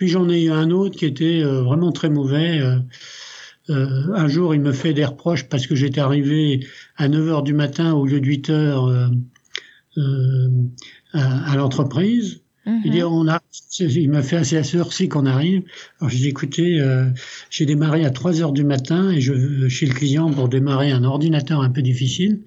Puis 0.00 0.08
j'en 0.08 0.30
ai 0.30 0.44
eu 0.44 0.50
un 0.50 0.70
autre 0.70 0.96
qui 0.96 1.04
était 1.04 1.42
euh, 1.44 1.60
vraiment 1.60 1.92
très 1.92 2.08
mauvais. 2.08 2.58
Euh, 2.58 2.78
euh, 3.68 4.14
un 4.14 4.28
jour, 4.28 4.54
il 4.54 4.62
me 4.62 4.72
fait 4.72 4.94
des 4.94 5.04
reproches 5.04 5.44
parce 5.44 5.66
que 5.66 5.74
j'étais 5.74 6.00
arrivé 6.00 6.66
à 6.96 7.06
9 7.06 7.28
heures 7.28 7.42
du 7.42 7.52
matin 7.52 7.92
au 7.92 8.06
lieu 8.06 8.18
de 8.18 8.26
8 8.26 8.48
heures 8.48 8.86
euh, 8.86 9.08
euh, 9.98 10.48
à, 11.12 11.52
à 11.52 11.56
l'entreprise. 11.56 12.40
Mhm. 12.64 12.80
Il 12.84 12.90
dit, 12.92 13.02
on 13.02 13.28
a, 13.28 13.40
il 13.78 14.10
m'a 14.10 14.22
fait 14.22 14.36
assez 14.36 14.56
à 14.56 14.62
qu'on 15.08 15.26
arrive. 15.26 15.62
Alors 16.00 16.10
j'ai 16.10 16.32
euh, 16.80 17.10
j'ai 17.50 17.66
démarré 17.66 18.04
à 18.04 18.10
3 18.10 18.40
heures 18.42 18.52
du 18.52 18.64
matin 18.64 19.10
et 19.10 19.20
je 19.20 19.68
chez 19.68 19.86
le 19.86 19.94
client 19.94 20.30
pour 20.30 20.48
démarrer 20.48 20.90
un 20.92 21.04
ordinateur 21.04 21.60
un 21.60 21.70
peu 21.70 21.82
difficile. 21.82 22.40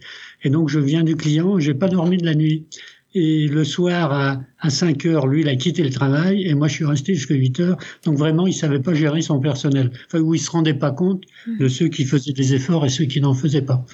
Et 0.43 0.49
donc 0.49 0.69
je 0.69 0.79
viens 0.79 1.03
du 1.03 1.15
client, 1.15 1.59
j'ai 1.59 1.73
pas 1.73 1.87
dormi 1.87 2.17
de 2.17 2.25
la 2.25 2.35
nuit. 2.35 2.65
Et 3.15 3.47
le 3.47 3.63
soir 3.63 4.11
à, 4.11 4.41
à 4.59 4.69
5 4.69 5.05
heures, 5.05 5.27
lui, 5.27 5.41
il 5.41 5.49
a 5.49 5.55
quitté 5.55 5.83
le 5.83 5.91
travail 5.91 6.47
et 6.47 6.55
moi 6.55 6.67
je 6.67 6.73
suis 6.73 6.85
resté 6.85 7.13
jusqu'à 7.13 7.35
8 7.35 7.59
heures. 7.59 7.77
Donc 8.05 8.17
vraiment, 8.17 8.47
il 8.47 8.53
savait 8.53 8.79
pas 8.79 8.93
gérer 8.93 9.21
son 9.21 9.39
personnel. 9.39 9.91
Enfin, 10.07 10.19
où 10.19 10.33
il 10.33 10.39
se 10.39 10.49
rendait 10.49 10.73
pas 10.73 10.91
compte 10.91 11.23
de 11.59 11.67
ceux 11.67 11.89
qui 11.89 12.05
faisaient 12.05 12.33
des 12.33 12.53
efforts 12.53 12.85
et 12.85 12.89
ceux 12.89 13.05
qui 13.05 13.21
n'en 13.21 13.33
faisaient 13.33 13.61
pas. 13.61 13.85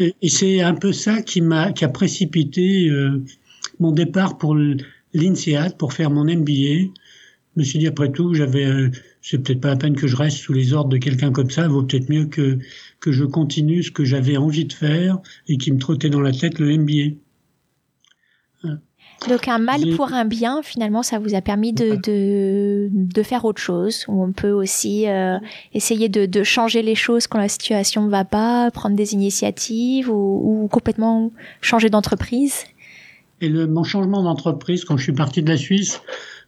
Et, 0.00 0.14
et 0.22 0.28
c'est 0.28 0.60
un 0.60 0.74
peu 0.74 0.92
ça 0.92 1.22
qui 1.22 1.40
m'a, 1.40 1.72
qui 1.72 1.84
a 1.84 1.88
précipité 1.88 2.88
euh, 2.88 3.22
mon 3.78 3.92
départ 3.92 4.38
pour 4.38 4.56
l'INSEAD 5.14 5.76
pour 5.76 5.92
faire 5.92 6.10
mon 6.10 6.24
MBA. 6.24 6.90
Je 7.54 7.60
me 7.60 7.64
suis 7.64 7.78
dit 7.78 7.86
après 7.86 8.10
tout, 8.10 8.34
j'avais, 8.34 8.64
euh, 8.64 8.90
c'est 9.22 9.38
peut-être 9.38 9.60
pas 9.60 9.70
la 9.70 9.76
peine 9.76 9.96
que 9.96 10.06
je 10.06 10.16
reste 10.16 10.38
sous 10.38 10.52
les 10.52 10.72
ordres 10.72 10.90
de 10.90 10.98
quelqu'un 10.98 11.32
comme 11.32 11.50
ça. 11.50 11.66
Vaut 11.68 11.82
peut-être 11.82 12.08
mieux 12.08 12.26
que 12.26 12.58
que 13.00 13.12
je 13.12 13.24
continue 13.24 13.82
ce 13.82 13.90
que 13.90 14.04
j'avais 14.04 14.36
envie 14.36 14.64
de 14.64 14.72
faire 14.72 15.18
et 15.46 15.56
qui 15.56 15.70
me 15.72 15.78
trottait 15.78 16.10
dans 16.10 16.20
la 16.20 16.32
tête 16.32 16.58
le 16.58 16.76
MBA. 16.76 17.16
Donc 19.26 19.48
un 19.48 19.58
mal 19.58 19.80
pour 19.96 20.12
un 20.12 20.24
bien, 20.24 20.62
finalement, 20.62 21.02
ça 21.02 21.18
vous 21.18 21.34
a 21.34 21.40
permis 21.40 21.72
de, 21.72 21.96
de, 21.96 22.88
de 22.92 23.22
faire 23.22 23.44
autre 23.44 23.60
chose. 23.60 24.04
On 24.06 24.32
peut 24.32 24.52
aussi 24.52 25.08
euh, 25.08 25.38
essayer 25.74 26.08
de, 26.08 26.24
de 26.26 26.42
changer 26.44 26.82
les 26.82 26.94
choses 26.94 27.26
quand 27.26 27.38
la 27.38 27.48
situation 27.48 28.04
ne 28.04 28.10
va 28.10 28.24
pas, 28.24 28.70
prendre 28.70 28.94
des 28.94 29.14
initiatives 29.14 30.08
ou, 30.08 30.64
ou 30.64 30.68
complètement 30.68 31.32
changer 31.60 31.90
d'entreprise. 31.90 32.64
Et 33.40 33.48
le, 33.48 33.66
mon 33.66 33.82
changement 33.82 34.22
d'entreprise, 34.22 34.84
quand 34.84 34.96
je 34.96 35.02
suis 35.02 35.12
parti 35.12 35.42
de 35.42 35.48
la 35.48 35.56
Suisse, 35.56 36.00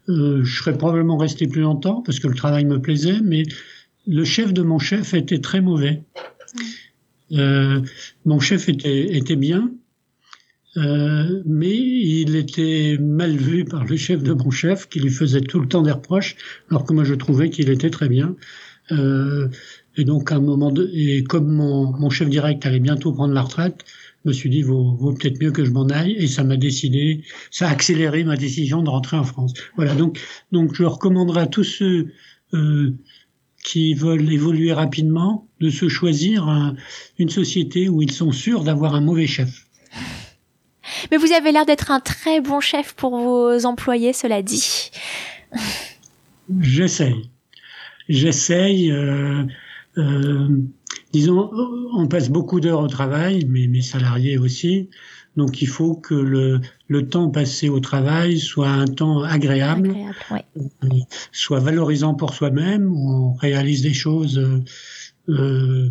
euh, 0.09 0.45
je 0.45 0.63
serais 0.63 0.77
probablement 0.77 1.17
resté 1.17 1.49
plus 1.49 1.63
longtemps 1.63 2.03
parce 2.03 2.21
que 2.21 2.29
le 2.29 2.35
travail 2.35 2.65
me 2.65 2.81
plaisait, 2.81 3.21
mais 3.23 3.43
le 4.07 4.25
chef 4.25 4.53
de 4.53 4.63
mon 4.63 4.79
chef 4.79 5.13
était 5.15 5.41
très 5.41 5.61
mauvais. 5.61 6.03
Euh, 7.33 7.81
mon 8.25 8.41
chef 8.41 8.69
était, 8.69 9.17
était 9.17 9.37
bien, 9.37 9.71
euh, 10.77 11.43
mais 11.47 11.75
il 11.77 12.37
était 12.37 12.97
mal 13.01 13.37
vu 13.37 13.65
par 13.65 13.85
le 13.85 13.97
chef 13.97 14.23
de 14.23 14.33
mon 14.33 14.51
chef 14.51 14.89
qui 14.89 15.01
lui 15.01 15.11
faisait 15.11 15.41
tout 15.41 15.61
le 15.61 15.67
temps 15.69 15.83
des 15.83 15.91
reproches, 15.93 16.37
alors 16.71 16.85
que 16.85 16.93
moi 16.93 17.05
je 17.05 17.15
trouvais 17.15 17.51
qu'il 17.51 17.71
était 17.71 17.91
très 17.91 18.09
bien. 18.09 18.37
Euh, 18.93 19.49
et 19.97 20.05
donc 20.05 20.33
à 20.33 20.37
un 20.37 20.41
moment 20.41 20.71
de, 20.71 20.91
et 20.95 21.23
comme 21.25 21.49
mon, 21.53 21.93
mon 21.99 22.11
chef 22.11 22.29
direct 22.29 22.65
allait 22.67 22.81
bientôt 22.81 23.13
prendre 23.13 23.35
la 23.35 23.43
retraite, 23.43 23.85
je 24.25 24.29
me 24.31 24.33
suis 24.35 24.51
dit 24.51 24.63
vaut, 24.63 24.95
vaut 24.97 25.13
peut-être 25.13 25.41
mieux 25.43 25.51
que 25.53 25.65
je 25.65 25.71
m'en 25.71 25.87
aille 25.89 26.13
et 26.19 26.27
ça 26.27 26.45
m'a 26.45 26.57
décidé, 26.57 27.23
ça 27.51 27.69
a 27.69 27.73
accéléré 27.73 28.23
ma 28.25 28.37
décision 28.37 28.83
de 28.83 28.91
rentrer 28.91 29.17
en 29.17 29.25
France. 29.25 29.53
Voilà 29.77 29.95
donc 29.95 30.19
donc 30.53 30.75
je 30.75 30.85
recommanderais 30.85 31.43
à 31.43 31.47
tous 31.47 31.65
ceux 31.65 32.09
euh, 32.55 32.93
qui 33.65 33.95
veulent 33.95 34.33
évoluer 34.33 34.73
rapidement 34.73 35.49
de 35.61 35.71
se 35.71 35.89
choisir 35.89 36.49
un- 36.49 36.77
une 37.19 37.29
société 37.29 37.89
où 37.89 38.03
ils 38.03 38.13
sont 38.13 38.33
sûrs 38.33 38.65
d'avoir 38.65 38.95
un 38.95 39.01
mauvais 39.01 39.27
chef. 39.27 39.67
Mais 41.11 41.17
vous 41.17 41.33
avez 41.33 41.53
l'air 41.53 41.67
d'être 41.67 41.91
un 41.91 42.01
très 42.01 42.41
bon 42.41 42.61
chef 42.61 42.93
pour 42.95 43.17
vos 43.19 43.65
employés, 43.67 44.13
cela 44.13 44.43
dit. 44.43 44.91
J'essaye. 46.61 47.31
J'essaye. 48.09 48.91
euh, 48.91 49.45
euh, 49.99 50.49
disons, 51.13 51.51
on 51.95 52.07
passe 52.09 52.29
beaucoup 52.31 52.61
d'heures 52.61 52.81
au 52.81 52.89
travail, 52.89 53.45
mais 53.49 53.67
mes 53.67 53.83
salariés 53.83 54.39
aussi. 54.39 54.89
Donc 55.37 55.63
il 55.63 55.69
faut 55.69 55.95
que 55.95 56.15
le, 56.15 56.61
le 56.89 57.09
temps 57.09 57.31
passé 57.31 57.69
au 57.69 57.79
travail 57.79 58.39
soit 58.41 58.69
un 58.69 58.87
temps 58.87 59.23
agréable, 59.23 59.91
Agréable, 59.91 60.17
ouais. 60.33 61.01
soit 61.31 61.61
valorisant 61.61 62.15
pour 62.15 62.35
soi-même, 62.35 62.93
où 62.93 63.13
on 63.13 63.33
réalise 63.35 63.83
des 63.83 63.95
choses 63.95 64.39
euh, 64.39 64.59
euh, 65.29 65.91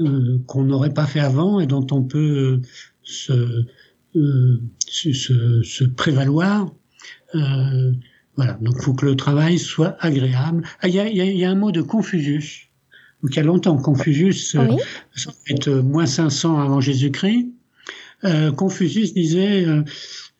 euh, 0.00 0.38
qu'on 0.46 0.62
n'aurait 0.62 0.94
pas 0.94 1.06
fait 1.06 1.20
avant 1.20 1.58
et 1.58 1.66
dont 1.66 1.86
on 1.90 2.02
peut 2.04 2.60
se, 3.02 3.64
se, 4.88 5.12
se, 5.12 5.62
se, 5.62 5.84
prévaloir. 5.84 6.72
voilà, 7.32 8.54
donc 8.60 8.74
il 8.78 8.82
faut 8.82 8.94
que 8.94 9.06
le 9.06 9.16
travail 9.16 9.58
soit 9.58 9.96
agréable. 10.00 10.64
Ah, 10.80 10.88
il 10.88 10.94
y, 10.94 11.00
a, 11.00 11.08
y, 11.08 11.44
a, 11.44 11.50
un 11.50 11.54
mot 11.54 11.72
de 11.72 11.82
Confucius. 11.82 12.68
Donc 13.22 13.34
il 13.34 13.36
y 13.36 13.40
a 13.40 13.44
longtemps, 13.44 13.76
Confucius, 13.76 14.54
oui. 14.54 14.76
ça 15.14 15.30
va 15.30 15.36
être 15.48 15.70
moins 15.70 16.06
500 16.06 16.58
avant 16.60 16.80
Jésus-Christ. 16.80 17.48
Confucius 18.56 19.14
disait 19.14 19.66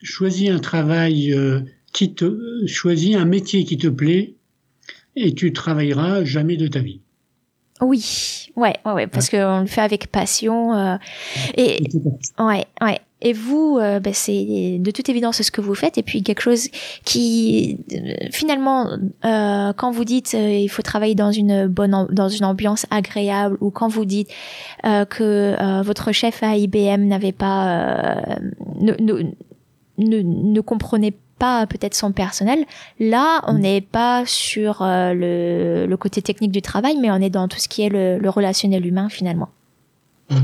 choisis 0.01 0.49
un 0.49 0.59
travail 0.59 1.35
qui 1.93 2.13
te 2.13 2.65
choisis 2.67 3.15
un 3.15 3.25
métier 3.25 3.63
qui 3.63 3.77
te 3.77 3.87
plaît 3.87 4.35
et 5.15 5.33
tu 5.33 5.51
travailleras 5.51 6.23
jamais 6.23 6.57
de 6.57 6.67
ta 6.67 6.79
vie. 6.79 7.01
Oui, 7.81 8.49
ouais, 8.55 8.75
ouais, 8.85 8.91
ouais 8.91 9.07
parce 9.07 9.29
qu'on 9.29 9.61
le 9.61 9.67
fait 9.67 9.81
avec 9.81 10.11
passion. 10.11 10.73
Euh, 10.75 10.97
et 11.55 11.83
ouais, 12.39 12.65
ouais. 12.81 12.99
Et 13.21 13.33
vous, 13.33 13.79
euh, 13.79 13.99
ben 13.99 14.13
c'est 14.13 14.77
de 14.79 14.91
toute 14.91 15.09
évidence 15.09 15.41
ce 15.41 15.51
que 15.51 15.61
vous 15.61 15.73
faites, 15.73 15.97
et 15.97 16.03
puis 16.03 16.21
quelque 16.21 16.41
chose 16.41 16.69
qui, 17.03 17.79
euh, 17.93 18.13
finalement, 18.31 18.89
euh, 19.25 19.73
quand 19.73 19.89
vous 19.91 20.05
dites 20.05 20.35
euh, 20.35 20.51
il 20.51 20.67
faut 20.67 20.83
travailler 20.83 21.15
dans 21.15 21.31
une 21.31 21.67
bonne, 21.67 22.07
dans 22.11 22.29
une 22.29 22.45
ambiance 22.45 22.85
agréable, 22.91 23.57
ou 23.59 23.71
quand 23.71 23.87
vous 23.87 24.05
dites 24.05 24.29
que 24.83 25.81
votre 25.81 26.11
chef 26.11 26.43
à 26.43 26.55
IBM 26.57 27.05
n'avait 27.05 27.31
pas, 27.31 28.37
ne, 28.79 28.93
ne, 28.99 29.23
ne, 29.97 30.21
ne 30.21 30.61
comprenait 30.61 31.13
pas 31.37 31.67
peut-être 31.67 31.95
son 31.95 32.11
personnel. 32.11 32.65
Là, 32.99 33.41
on 33.47 33.53
mm. 33.53 33.59
n'est 33.59 33.81
pas 33.81 34.25
sur 34.25 34.81
euh, 34.81 35.13
le, 35.13 35.85
le, 35.87 35.97
côté 35.97 36.21
technique 36.21 36.51
du 36.51 36.61
travail, 36.61 36.97
mais 36.99 37.11
on 37.11 37.17
est 37.17 37.29
dans 37.29 37.47
tout 37.47 37.59
ce 37.59 37.67
qui 37.67 37.83
est 37.83 37.89
le, 37.89 38.17
le 38.17 38.29
relationnel 38.29 38.85
humain 38.85 39.09
finalement. 39.09 39.49
Mm. 40.29 40.35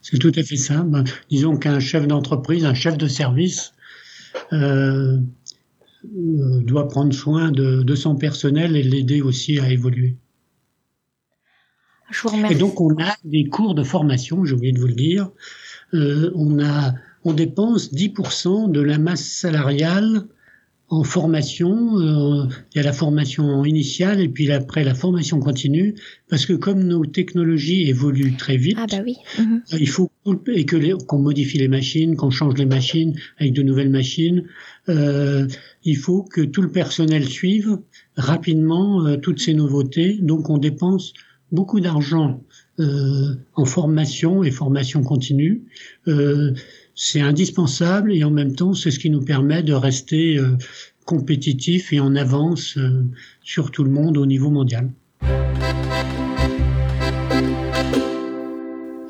C'est 0.00 0.18
tout 0.18 0.32
à 0.34 0.42
fait. 0.42 0.56
Ben, 0.84 1.04
disons 1.30 1.56
qu'un 1.56 1.80
chef 1.80 2.06
d'entreprise, 2.06 2.64
un 2.64 2.74
chef 2.74 2.96
de 2.96 3.06
service, 3.06 3.72
euh, 4.52 5.18
euh, 6.04 6.60
doit 6.62 6.88
prendre 6.88 7.12
soin 7.12 7.50
de, 7.50 7.82
de 7.82 7.94
son 7.94 8.16
personnel 8.16 8.76
et 8.76 8.82
l'aider 8.82 9.20
aussi 9.20 9.58
à 9.58 9.70
évoluer. 9.70 10.16
Je 12.10 12.22
vous 12.22 12.28
remercie. 12.30 12.54
Et 12.54 12.58
donc 12.58 12.80
on 12.80 12.96
a 12.98 13.14
des 13.24 13.48
cours 13.48 13.74
de 13.74 13.82
formation, 13.82 14.44
j'ai 14.44 14.54
oublié 14.54 14.72
de 14.72 14.80
vous 14.80 14.86
le 14.86 14.94
dire. 14.94 15.30
Euh, 15.94 16.30
on 16.34 16.58
a 16.58 16.94
on 17.24 17.34
dépense 17.34 17.92
10% 17.92 18.70
de 18.70 18.80
la 18.80 18.98
masse 18.98 19.24
salariale 19.24 20.26
en 20.90 21.04
formation. 21.04 21.98
Euh, 21.98 22.46
il 22.74 22.76
y 22.76 22.80
a 22.80 22.82
la 22.82 22.92
formation 22.92 23.64
initiale 23.64 24.20
et 24.20 24.28
puis 24.28 24.50
après 24.50 24.84
la 24.84 24.94
formation 24.94 25.40
continue, 25.40 25.94
parce 26.28 26.44
que 26.46 26.52
comme 26.52 26.82
nos 26.82 27.06
technologies 27.06 27.88
évoluent 27.88 28.36
très 28.36 28.56
vite, 28.56 28.76
ah 28.78 28.86
bah 28.90 28.98
oui. 29.04 29.16
Mhm. 29.38 29.62
il 29.78 29.88
faut 29.88 30.10
et 30.52 30.66
que 30.66 30.94
qu'on 31.04 31.18
modifie 31.18 31.58
les 31.58 31.68
machines, 31.68 32.14
qu'on 32.16 32.30
change 32.30 32.54
les 32.58 32.66
machines 32.66 33.16
avec 33.38 33.52
de 33.54 33.62
nouvelles 33.62 33.88
machines. 33.88 34.44
Euh, 34.88 35.46
il 35.84 35.96
faut 35.96 36.22
que 36.22 36.42
tout 36.42 36.60
le 36.60 36.70
personnel 36.70 37.26
suive 37.26 37.78
rapidement 38.16 39.06
euh, 39.06 39.16
toutes 39.16 39.40
ces 39.40 39.54
nouveautés. 39.54 40.18
Donc 40.20 40.50
on 40.50 40.58
dépense 40.58 41.14
beaucoup 41.52 41.80
d'argent 41.80 42.40
euh, 42.78 43.34
en 43.54 43.64
formation 43.64 44.42
et 44.44 44.50
formation 44.50 45.02
continue. 45.02 45.62
Euh, 46.08 46.54
c'est 46.94 47.20
indispensable 47.20 48.12
et 48.12 48.24
en 48.24 48.30
même 48.30 48.54
temps, 48.54 48.74
c'est 48.74 48.90
ce 48.90 48.98
qui 48.98 49.10
nous 49.10 49.22
permet 49.22 49.62
de 49.62 49.72
rester 49.72 50.38
euh, 50.38 50.56
compétitifs 51.04 51.92
et 51.92 52.00
en 52.00 52.14
avance 52.14 52.78
sur 53.42 53.70
tout 53.70 53.84
le 53.84 53.90
monde 53.90 54.16
au 54.16 54.26
niveau 54.26 54.50
mondial. 54.50 54.90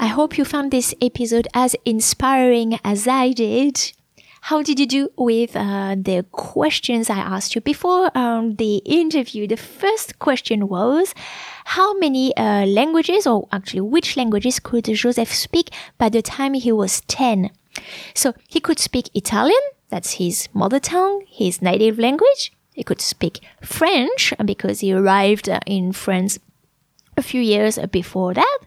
I 0.02 0.08
hope 0.16 0.38
you 0.38 0.44
found 0.44 0.70
this 0.70 0.94
episode 1.00 1.46
as 1.54 1.76
inspiring 1.86 2.78
as 2.84 3.06
I 3.06 3.34
did. 3.34 3.99
How 4.42 4.62
did 4.62 4.80
you 4.80 4.86
do 4.86 5.08
with 5.16 5.54
uh, 5.54 5.96
the 5.96 6.24
questions 6.32 7.10
I 7.10 7.18
asked 7.18 7.54
you 7.54 7.60
before 7.60 8.16
um, 8.16 8.56
the 8.56 8.76
interview? 8.78 9.46
The 9.46 9.56
first 9.56 10.18
question 10.18 10.68
was, 10.68 11.14
how 11.64 11.96
many 11.98 12.36
uh, 12.36 12.66
languages, 12.66 13.26
or 13.26 13.48
actually 13.52 13.82
which 13.82 14.16
languages 14.16 14.58
could 14.58 14.84
Joseph 14.84 15.32
speak 15.32 15.70
by 15.98 16.08
the 16.08 16.22
time 16.22 16.54
he 16.54 16.72
was 16.72 17.02
10? 17.02 17.50
So 18.14 18.34
he 18.48 18.60
could 18.60 18.78
speak 18.78 19.10
Italian, 19.14 19.60
that's 19.90 20.14
his 20.14 20.48
mother 20.54 20.80
tongue, 20.80 21.24
his 21.28 21.60
native 21.60 21.98
language. 21.98 22.52
He 22.74 22.82
could 22.82 23.00
speak 23.00 23.40
French 23.62 24.32
because 24.44 24.80
he 24.80 24.92
arrived 24.92 25.48
uh, 25.48 25.60
in 25.66 25.92
France 25.92 26.38
a 27.20 27.28
few 27.32 27.40
years 27.40 27.78
before 27.92 28.34
that. 28.34 28.58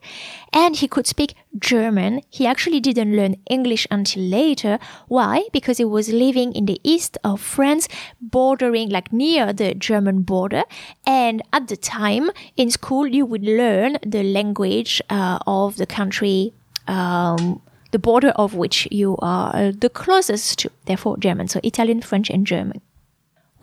And 0.53 0.75
he 0.75 0.87
could 0.87 1.07
speak 1.07 1.33
German. 1.59 2.21
He 2.29 2.45
actually 2.45 2.79
didn't 2.79 3.15
learn 3.15 3.35
English 3.49 3.87
until 3.89 4.23
later. 4.23 4.79
Why? 5.07 5.35
Because 5.51 5.77
he 5.79 5.85
was 5.85 6.09
living 6.25 6.53
in 6.53 6.65
the 6.65 6.79
east 6.83 7.17
of 7.23 7.41
France, 7.41 7.89
bordering 8.21 8.89
like 8.89 9.11
near 9.11 9.51
the 9.51 9.73
German 9.73 10.21
border. 10.21 10.63
And 11.05 11.41
at 11.51 11.67
the 11.67 11.77
time 11.77 12.29
in 12.55 12.69
school, 12.69 13.07
you 13.07 13.25
would 13.25 13.43
learn 13.43 13.97
the 14.05 14.23
language 14.23 15.01
uh, 15.09 15.39
of 15.47 15.77
the 15.77 15.87
country. 15.87 16.53
Um, 16.87 17.61
the 17.91 17.99
border 17.99 18.33
of 18.43 18.55
which 18.55 18.87
you 18.91 19.17
are 19.21 19.55
uh, 19.55 19.71
the 19.77 19.89
closest 19.89 20.59
to, 20.59 20.71
therefore 20.85 21.15
German, 21.17 21.47
so 21.47 21.59
Italian, 21.63 22.01
French, 22.01 22.29
and 22.29 22.45
German. 22.45 22.81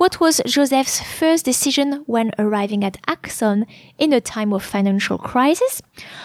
What 0.00 0.18
was 0.18 0.40
Joseph's 0.46 0.98
first 0.98 1.44
decision 1.44 2.04
when 2.06 2.30
arriving 2.38 2.84
at 2.84 2.96
Axon 3.06 3.66
in 3.98 4.14
a 4.14 4.20
time 4.22 4.54
of 4.54 4.62
financial 4.62 5.18
crisis? 5.18 5.82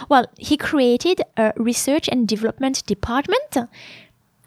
Well, 0.08 0.28
he 0.38 0.56
created 0.56 1.22
a 1.36 1.52
research 1.58 2.08
and 2.08 2.26
development 2.26 2.86
department, 2.86 3.58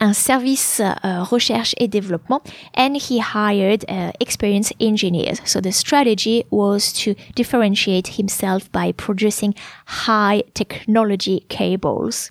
un 0.00 0.14
service 0.14 0.80
uh, 0.80 1.26
recherche 1.30 1.74
et 1.78 1.90
développement, 1.90 2.50
and 2.72 2.96
he 2.96 3.18
hired 3.18 3.84
uh, 3.86 4.12
experienced 4.18 4.72
engineers. 4.80 5.42
So 5.44 5.60
the 5.60 5.72
strategy 5.72 6.46
was 6.48 6.90
to 6.94 7.14
differentiate 7.34 8.16
himself 8.16 8.72
by 8.72 8.92
producing 8.92 9.54
high 9.84 10.44
technology 10.54 11.44
cables. 11.50 12.30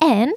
And 0.00 0.34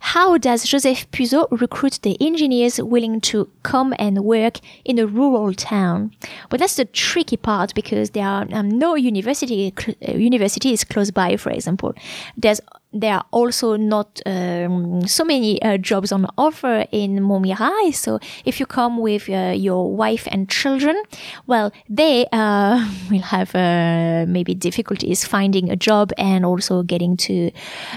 how 0.00 0.38
does 0.38 0.64
Joseph 0.64 1.10
Puzo 1.10 1.46
recruit 1.50 2.00
the 2.02 2.16
engineers 2.20 2.80
willing 2.80 3.20
to 3.22 3.48
come 3.62 3.94
and 3.98 4.24
work 4.24 4.60
in 4.84 4.98
a 4.98 5.06
rural 5.06 5.52
town? 5.54 6.12
Well, 6.50 6.58
that's 6.58 6.76
the 6.76 6.84
tricky 6.84 7.36
part 7.36 7.74
because 7.74 8.10
there 8.10 8.26
are 8.26 8.46
um, 8.52 8.68
no 8.68 8.94
university 8.94 9.72
uh, 10.06 10.12
universities 10.12 10.84
close 10.84 11.10
by. 11.10 11.36
For 11.36 11.50
example, 11.50 11.94
there's 12.36 12.60
there 13.00 13.14
are 13.14 13.24
also 13.30 13.76
not 13.76 14.20
um, 14.26 15.06
so 15.06 15.24
many 15.24 15.60
uh, 15.62 15.76
jobs 15.78 16.12
on 16.12 16.26
offer 16.36 16.86
in 16.92 17.20
Momirai. 17.20 17.94
So 17.94 18.18
if 18.44 18.60
you 18.60 18.66
come 18.66 18.98
with 18.98 19.28
uh, 19.28 19.52
your 19.56 19.94
wife 19.94 20.26
and 20.30 20.48
children, 20.48 21.02
well, 21.46 21.72
they 21.88 22.26
uh, 22.32 22.88
will 23.10 23.22
have 23.22 23.54
uh, 23.54 24.24
maybe 24.28 24.54
difficulties 24.54 25.24
finding 25.24 25.70
a 25.70 25.76
job 25.76 26.12
and 26.18 26.44
also 26.44 26.82
getting 26.82 27.16
to 27.18 27.50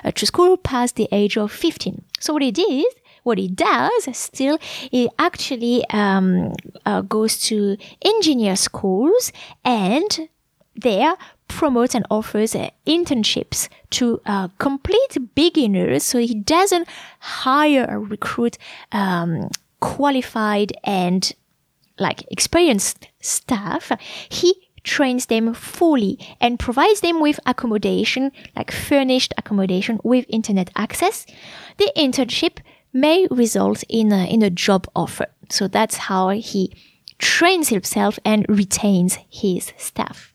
uh, 0.03 0.11
to 0.11 0.25
school 0.25 0.57
past 0.57 0.95
the 0.95 1.07
age 1.11 1.37
of 1.37 1.51
15. 1.51 2.03
So 2.19 2.33
what 2.33 2.41
he 2.41 2.51
did 2.51 2.85
what 3.23 3.37
he 3.37 3.47
does 3.47 4.07
still, 4.13 4.57
he 4.61 5.09
actually 5.19 5.83
um, 5.89 6.53
uh, 6.85 7.01
goes 7.01 7.37
to 7.39 7.77
engineer 8.01 8.55
schools 8.55 9.31
and 9.63 10.29
there 10.75 11.15
promotes 11.49 11.93
and 11.93 12.05
offers 12.09 12.55
uh, 12.55 12.69
internships 12.87 13.67
to 13.89 14.21
uh, 14.25 14.47
complete 14.59 15.17
beginners. 15.35 16.03
So 16.03 16.19
he 16.19 16.35
doesn't 16.35 16.87
hire 17.19 17.85
or 17.89 17.99
recruit 17.99 18.57
um, 18.93 19.49
qualified 19.81 20.71
and 20.85 21.31
like 21.97 22.23
experienced 22.31 23.07
staff. 23.19 23.91
He 24.29 24.53
trains 24.83 25.25
them 25.25 25.53
fully 25.53 26.17
and 26.39 26.57
provides 26.57 27.01
them 27.01 27.19
with 27.19 27.39
accommodation, 27.45 28.31
like 28.55 28.71
furnished 28.71 29.33
accommodation 29.37 29.99
with 30.03 30.25
internet 30.29 30.69
access. 30.77 31.25
The 31.77 31.91
internship 31.97 32.59
may 32.93 33.27
result 33.29 33.83
in 33.89 34.13
a, 34.13 34.25
in 34.25 34.41
a 34.41 34.49
job 34.49 34.87
offer. 34.95 35.27
So 35.49 35.67
that's 35.67 35.97
how 35.97 36.29
he 36.29 36.73
trains 37.17 37.67
himself 37.67 38.17
and 38.23 38.45
retains 38.47 39.17
his 39.29 39.73
staff 39.77 40.33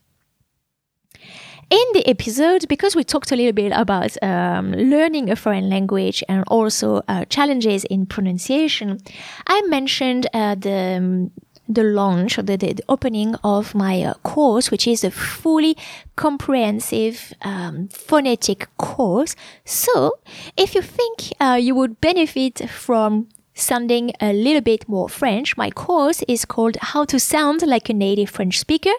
in 1.70 1.84
the 1.92 2.06
episode, 2.06 2.66
because 2.68 2.94
we 2.94 3.04
talked 3.04 3.32
a 3.32 3.36
little 3.36 3.52
bit 3.52 3.72
about 3.74 4.16
um, 4.22 4.72
learning 4.72 5.30
a 5.30 5.36
foreign 5.36 5.68
language 5.68 6.22
and 6.28 6.44
also 6.48 7.02
uh, 7.08 7.24
challenges 7.26 7.84
in 7.84 8.06
pronunciation, 8.06 9.00
I 9.46 9.62
mentioned 9.62 10.26
uh, 10.32 10.54
the 10.54 10.96
um, 10.98 11.30
the 11.66 11.82
launch 11.82 12.36
the, 12.36 12.56
the, 12.56 12.78
opening 12.88 13.34
of 13.42 13.74
my 13.74 14.02
uh, 14.02 14.14
course, 14.22 14.70
which 14.70 14.86
is 14.86 15.02
a 15.02 15.10
fully 15.10 15.76
comprehensive 16.14 17.32
um, 17.42 17.88
phonetic 17.88 18.68
course. 18.76 19.34
So, 19.64 20.18
if 20.56 20.74
you 20.74 20.82
think 20.82 21.32
uh, 21.40 21.58
you 21.58 21.74
would 21.74 22.00
benefit 22.02 22.68
from 22.68 23.28
sounding 23.54 24.12
a 24.20 24.32
little 24.32 24.60
bit 24.60 24.88
more 24.88 25.08
French, 25.08 25.56
my 25.56 25.70
course 25.70 26.22
is 26.28 26.44
called 26.44 26.76
How 26.80 27.04
to 27.06 27.18
Sound 27.18 27.62
Like 27.62 27.88
a 27.88 27.94
Native 27.94 28.30
French 28.30 28.58
Speaker 28.58 28.92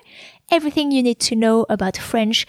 everything 0.51 0.91
you 0.91 1.03
need 1.03 1.19
to 1.21 1.35
know 1.35 1.65
about 1.69 1.97
French 1.97 2.45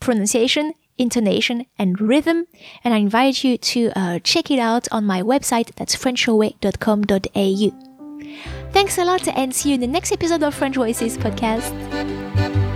pronunciation, 0.00 0.74
intonation, 0.98 1.66
and 1.78 2.00
rhythm. 2.00 2.46
And 2.84 2.94
I 2.94 2.98
invite 2.98 3.44
you 3.44 3.56
to 3.58 3.92
uh, 3.94 4.18
check 4.20 4.50
it 4.50 4.58
out 4.58 4.88
on 4.90 5.04
my 5.04 5.22
website. 5.22 5.74
That's 5.76 5.94
frenchyourway.com.au. 5.96 7.86
Thanks 8.72 8.98
a 8.98 9.04
lot 9.04 9.26
and 9.28 9.54
see 9.54 9.70
you 9.70 9.74
in 9.74 9.80
the 9.80 9.86
next 9.86 10.12
episode 10.12 10.42
of 10.42 10.54
French 10.54 10.76
Voices 10.76 11.18
podcast. 11.18 12.69